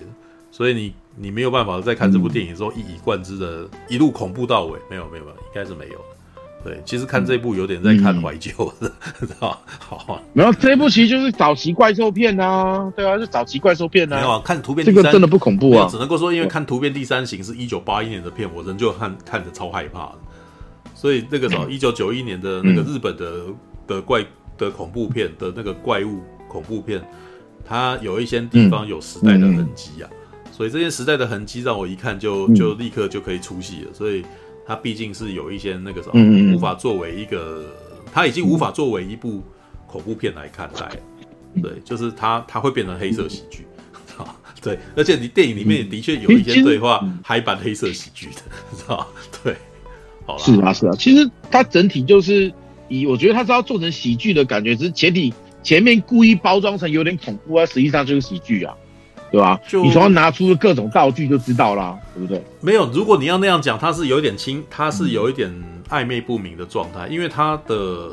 [0.52, 6.04] 所以你你没有办法在看这部电影的时候一以贯之的一路恐怖到尾，没有没有没有，应该是没有的。
[6.64, 14.16] 对，其实看这部有点在看怀旧的，知道好，然后这部其实就是早期怪兽片啊，对啊，是早期怪兽片啊。
[14.16, 20.18] 没有啊，看图片这个真的不恐怖啊，只能够说因为看图片第三型是一九八一年的片，我仍旧看看着超害怕的。
[20.94, 23.42] 所以那个时候 一九九一年的那个日本的
[23.88, 24.24] 的怪
[24.56, 26.20] 的恐怖片的那个怪物。
[26.48, 26.98] 恐怖片，
[27.68, 33.92] 它有一些地方有时代的痕迹啊，嗯、所以这些时代的痕迹让我一看就就立刻就可以出戏了。
[33.92, 34.24] 所以
[34.66, 37.66] 它毕竟是有一些那个什么，嗯、无法作为一个，
[38.12, 39.42] 它已经无法作为一部
[39.86, 40.88] 恐怖片来看待。
[41.62, 43.66] 对，就是它它会变成黑色喜剧
[44.16, 44.34] 啊。
[44.62, 48.42] 对，而且你电影里面也的确有一些对话还蛮黑色喜剧的，
[48.76, 49.06] 知 道
[49.44, 49.54] 对，
[50.26, 52.52] 好了，是啊是啊，其实它整体就是
[52.88, 55.34] 以我觉得它是要做成喜剧的感觉，只是前提。
[55.68, 58.74] 前面故意包装成有点恐怖啊，实际上就是喜剧啊，
[59.30, 59.60] 对吧？
[59.68, 62.42] 就你从他拿出各种道具就知道啦，对不对？
[62.62, 65.52] 没有，如果你要那样讲，他是有一点轻，他是有一点
[65.90, 68.08] 暧昧不明的状态，因为他的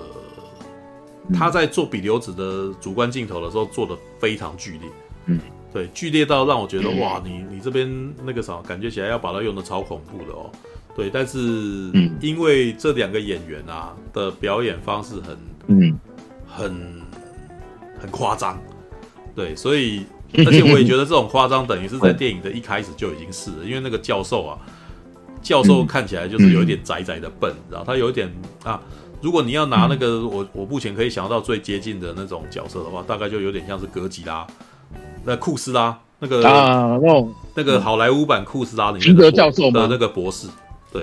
[1.34, 4.90] 他在做比流子的主观镜头的时候做的非常剧烈，
[5.28, 5.40] 嗯，
[5.72, 7.90] 对，剧烈到让我觉得哇，你你这边
[8.26, 10.52] 那个啥，感觉起来要把它用的超恐怖的哦，
[10.94, 11.40] 对，但是
[12.20, 15.38] 因为这两个演员啊的表演方式很
[15.68, 15.98] 嗯
[16.46, 17.05] 很。
[18.06, 18.62] 很夸张，
[19.36, 20.06] 对，所以
[20.46, 24.58] 而且我也觉得这种夸张等于是在电影的一开始就已经是了，因为那个教授啊，
[25.42, 28.32] 教授看起来就是有一点宅宅的笨，然后他有一点
[28.64, 28.80] 啊，
[29.22, 34.46] 如果你要拿那个我我目前可以想到最接近的那种角色的话，大概就有点像是哥吉拉，
[35.24, 40.48] 那库斯拉那个啊，那种那个好莱坞版库斯拉里面的教授的那个博士，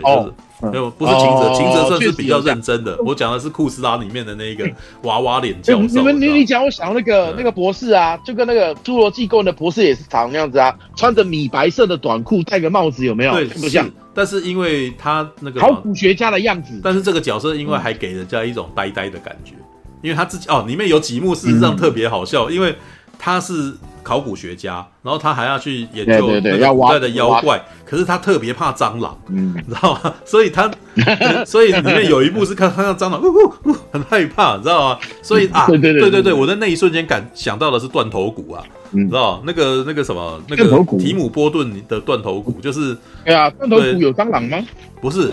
[0.01, 0.33] 对，就是。
[0.71, 2.97] 没有，不是秦泽，秦泽算是比较认真的。
[3.05, 4.65] 我讲的是库斯拉里面的那个
[5.03, 5.81] 娃娃脸教授。
[5.81, 13.33] 你们你你讲，我想那个那个博士啊，就跟那个侏罗纪公园的博士也是长那样子啊，穿着米白色的短裤，戴个帽子，有没有？
[13.33, 13.91] 对，不像。
[14.15, 19.55] 但是因为他那个考古学家的样子，但是这个角色因为还给人家一种呆呆的感觉，
[20.01, 22.73] 因为他自己哦，里面有几幕事实上特别好笑，因为
[23.19, 23.75] 他是。
[24.03, 30.15] 考古学家，然后他还要去研究那个古代的妖怪，可是他特别怕蟑螂，嗯，你知道吗？
[30.25, 30.71] 所以他，
[31.47, 34.99] 所以里面有一幕是看看到蟑螂，呜呜呜，很害怕，你知道吗？
[35.23, 44.59] 所以啊， 对对对对对，我在那一瞬间感想到的是断头骨啊，你知道那个那个什么那个提姆波顿的断头骨，就是对啊，断头骨有蟑螂吗？
[45.01, 45.33] 不是，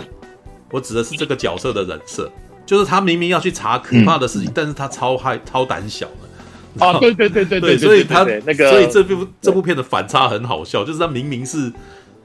[0.70, 2.30] 我指的是这个角色的人设，
[2.64, 6.29] 就是他明明要去查可怕的事情，但是他超害超胆小的。
[6.78, 11.72] 啊， 对对对对对，所以他那个，所以这部这部片的反差很好笑，就是他明明是，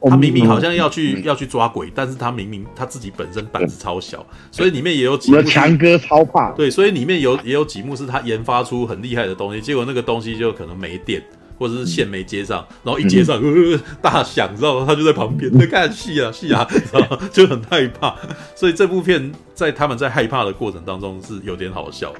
[0.02, 11.22] 他明明好像要去要去抓鬼，但是他明明他自己本身胆子超小，所以里面也有几幕强哥超怕，对，所以里面有也有几幕是他研发出很厉害的东西，结果那个东西就可能没电，
[11.58, 14.84] 或者是线没接上，然后一接上，呃，大响，知道吗？
[14.86, 17.18] 他就在旁边在看戏啊戏啊，知道吗？
[17.32, 18.14] 就很害怕，
[18.54, 22.12] 所以这部片在他们在害怕的过程当中是有点好笑。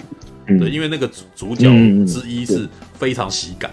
[0.46, 1.68] 对，因为那个主主角
[2.06, 3.70] 之一是非常喜感，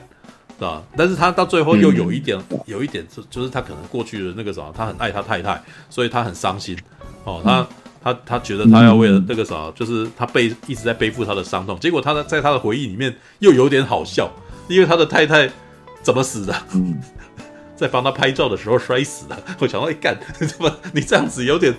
[0.57, 0.81] 是吧？
[0.97, 6.75] 但是他到最后又有一点，有一点就就是他可能过去的那个什么，他很爱他太太，所以他很伤心
[7.25, 7.41] 哦。
[7.43, 7.67] 他
[8.03, 11.79] 他他觉得他要为了那个啥，就是他背一直在背负他的伤痛。
[11.79, 14.31] 结果他的在他的回忆里面又有点好笑，
[14.67, 15.49] 因为他的太太
[16.01, 16.55] 怎么死的？
[17.75, 19.37] 在帮他拍照的时候摔死的。
[19.59, 21.73] 我想到，哎干， 怎么你这样子有点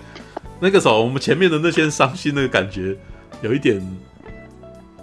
[0.61, 0.93] 那个啥？
[0.93, 2.97] 我们前面的那些伤心的感觉
[3.43, 3.81] 有一点。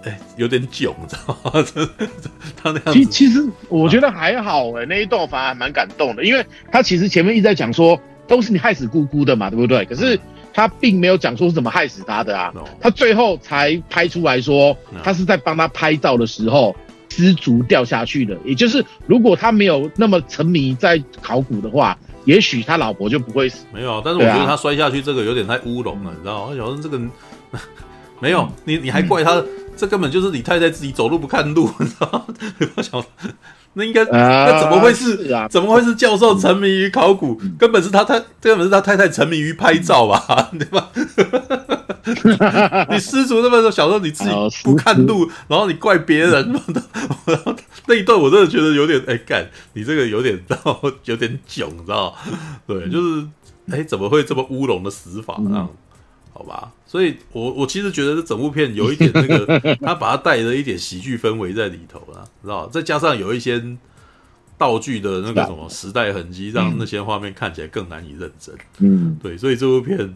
[0.04, 1.64] 哎，有点囧，你知道吗？
[2.62, 2.92] 他那样。
[2.92, 9.84] 其其实我觉得还好哎，那一段反而还蛮感动的，因为他其实前面一直在讲说都是你害死姑姑的嘛，对不对？
[9.84, 10.18] 可是
[10.52, 16.74] 他并没有讲说是怎么害死他的啊，他最后才拍出来说他是在帮他拍照的时候
[17.08, 23.64] 失足掉下去的，也就是如果他没有那么沉迷在考古的话，也许他老婆就不会死。
[23.72, 26.50] 没有，但是我觉得他摔下去这个有点太乌龙了，你知道吗？
[26.50, 27.00] 我想说这个
[28.20, 29.42] 没有，你你还怪他。
[29.82, 32.24] 这根本就是李太太自己走路不看路， 你知道？
[32.76, 33.04] 我想，
[33.72, 35.48] 那应该那怎么会是啊？
[35.48, 37.34] 怎么会是教授沉迷于考古？
[37.58, 40.50] 根本是他太，根本是他太太沉迷于拍照吧？
[40.56, 40.88] 对吧？
[42.90, 44.30] 你失足那么多，小时候你自己
[44.62, 46.30] 不看路，然后你怪别人，
[47.26, 47.56] 然后
[47.86, 52.14] 那一段我真的觉得有点哎干，你这个有点然后有点囧，你知道？
[52.68, 53.26] 对，就是
[53.72, 55.68] 哎怎么会这么乌龙的死法呢？
[56.32, 62.68] 好吧，所以我我其实觉得这整部片有一点那个， 他把它带着一点喜剧氛围在里头了，知道？
[62.68, 63.64] 再加上有一些
[64.58, 68.54] 道具的那个什么时代痕迹，让那些画面看起来更难以认真。
[68.80, 70.14] 嗯，对，所以这部片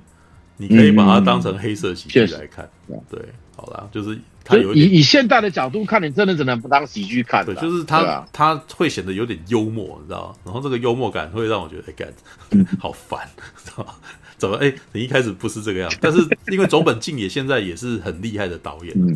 [0.58, 2.68] 你可以把它当成黑色喜剧来看。
[3.10, 3.18] 对，
[3.56, 7.42] 好啦，就是它有以以现代的角度看，你真的只能不当喜剧看。
[7.42, 10.36] 对，就是它它会显得有点幽默，你知道？
[10.44, 12.12] 然后这个幽默感会让我觉得哎干，
[12.78, 13.26] 好烦，
[13.64, 13.98] 知道？
[14.38, 14.56] 怎么？
[14.56, 16.18] 哎、欸，你一开始不是这个样子，但是
[16.50, 18.92] 因为 总本敬也现在也是很厉害的导演。
[18.96, 19.08] 嗯，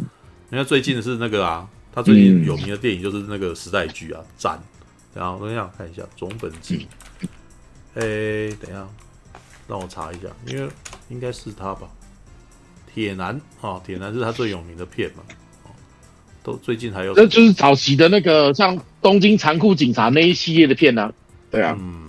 [0.51, 4.57] 因为最近是那个啊，他最近有名的电影就是那个时代剧啊，《战》。
[5.13, 6.87] 然后等一下看一下总本敬。
[7.95, 8.89] 哎、欸，等一下，
[9.67, 10.71] 让我查一下，因为
[11.09, 11.89] 应该是他吧。
[12.95, 15.23] 铁男啊，铁男是他最有名的片嘛。
[16.43, 21.13] 都最近还有，这就是早期的那个像《东京残酷警察》那一系列的片呢、啊。
[21.51, 21.77] 对啊。
[21.79, 22.09] 嗯，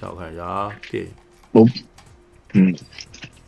[0.00, 1.10] 让我看一下啊，电影。
[1.52, 1.66] 我。
[2.60, 2.74] 嗯，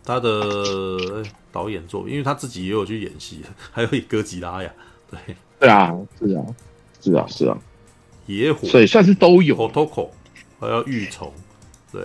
[0.04, 3.40] 他的导演作，因为他自己也有去演戏，
[3.72, 4.70] 还有哥吉拉呀，
[5.10, 5.18] 对，
[5.60, 6.44] 对啊，是啊，
[7.00, 7.58] 是啊，是啊，
[8.26, 9.56] 野火，所以算是都有。
[9.56, 10.10] Otoko
[10.60, 11.32] 还有玉虫，
[11.92, 12.02] 对，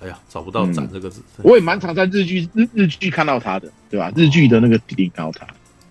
[0.00, 4.12] 哎呀，找不到“展”这个字，嗯、我也蛮常在日剧日日剧看到他的，对吧？
[4.16, 5.46] 日剧的那个地看到他，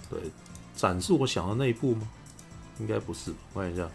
[0.10, 0.20] 对
[0.76, 2.08] ，“展”是我想的那一部吗？
[2.80, 3.88] 应该不是，我看一下，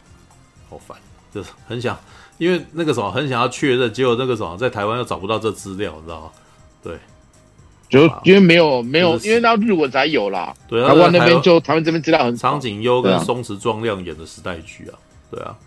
[0.71, 0.97] 好烦，
[1.33, 1.99] 就是很想。
[2.39, 6.31] 因为那个什么很想要确认，结果那个什么在台湾又找不到这资料，你知道吗？
[6.81, 6.97] 对，
[7.89, 10.55] 就因为没有没有，因为到日文才有啦。
[10.69, 14.95] 对，台湾那边就台湾这边资料很长井优跟松池壮亮演的时代剧啊，
[15.33, 15.59] 对啊，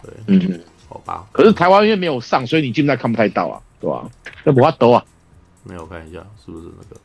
[0.00, 1.26] 对，嗯，好吧。
[1.32, 4.08] 可是台湾因为没有上，所以你基本上看不太到啊，对吧？
[4.44, 5.04] 那不怕抖啊？
[5.64, 7.00] 没有看一下是不是那个？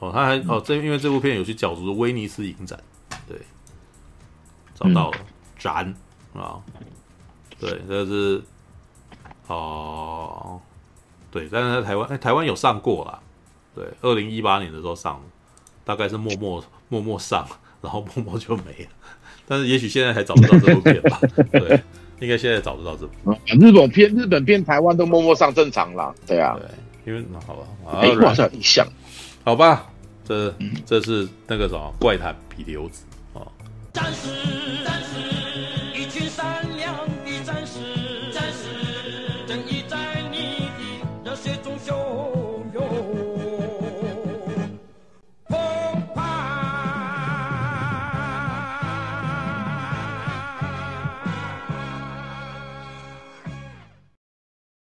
[0.00, 2.76] 哦，他还哦，这因为这部片有去角逐威尼斯影展，
[3.28, 3.38] 对，
[4.74, 5.18] 找到了
[5.56, 5.94] 展
[6.34, 6.58] 啊。
[7.62, 8.42] 对，这是
[9.46, 10.60] 哦，
[11.30, 13.18] 对，但是在台湾，哎，台湾有上过啦。
[13.74, 15.20] 对，二零一八年的时候上，
[15.84, 17.46] 大概是默默默默上，
[17.80, 18.90] 然后默默就没了。
[19.46, 21.18] 但是也许现在还找不到这部片吧？
[21.52, 21.82] 对，
[22.20, 23.32] 应该现在找得到这部。
[23.46, 26.14] 日本片，日本片，台湾都默默上正常啦。
[26.26, 27.66] 对啊，对，因为那好吧，
[28.00, 28.86] 哎，好像印象，
[29.44, 29.90] 好吧，
[30.24, 30.54] 这
[30.84, 33.04] 这是那个什么怪谈比流子
[33.34, 33.40] 啊。
[33.92, 34.28] 战士，
[34.84, 35.41] 战士，一群善良的战士。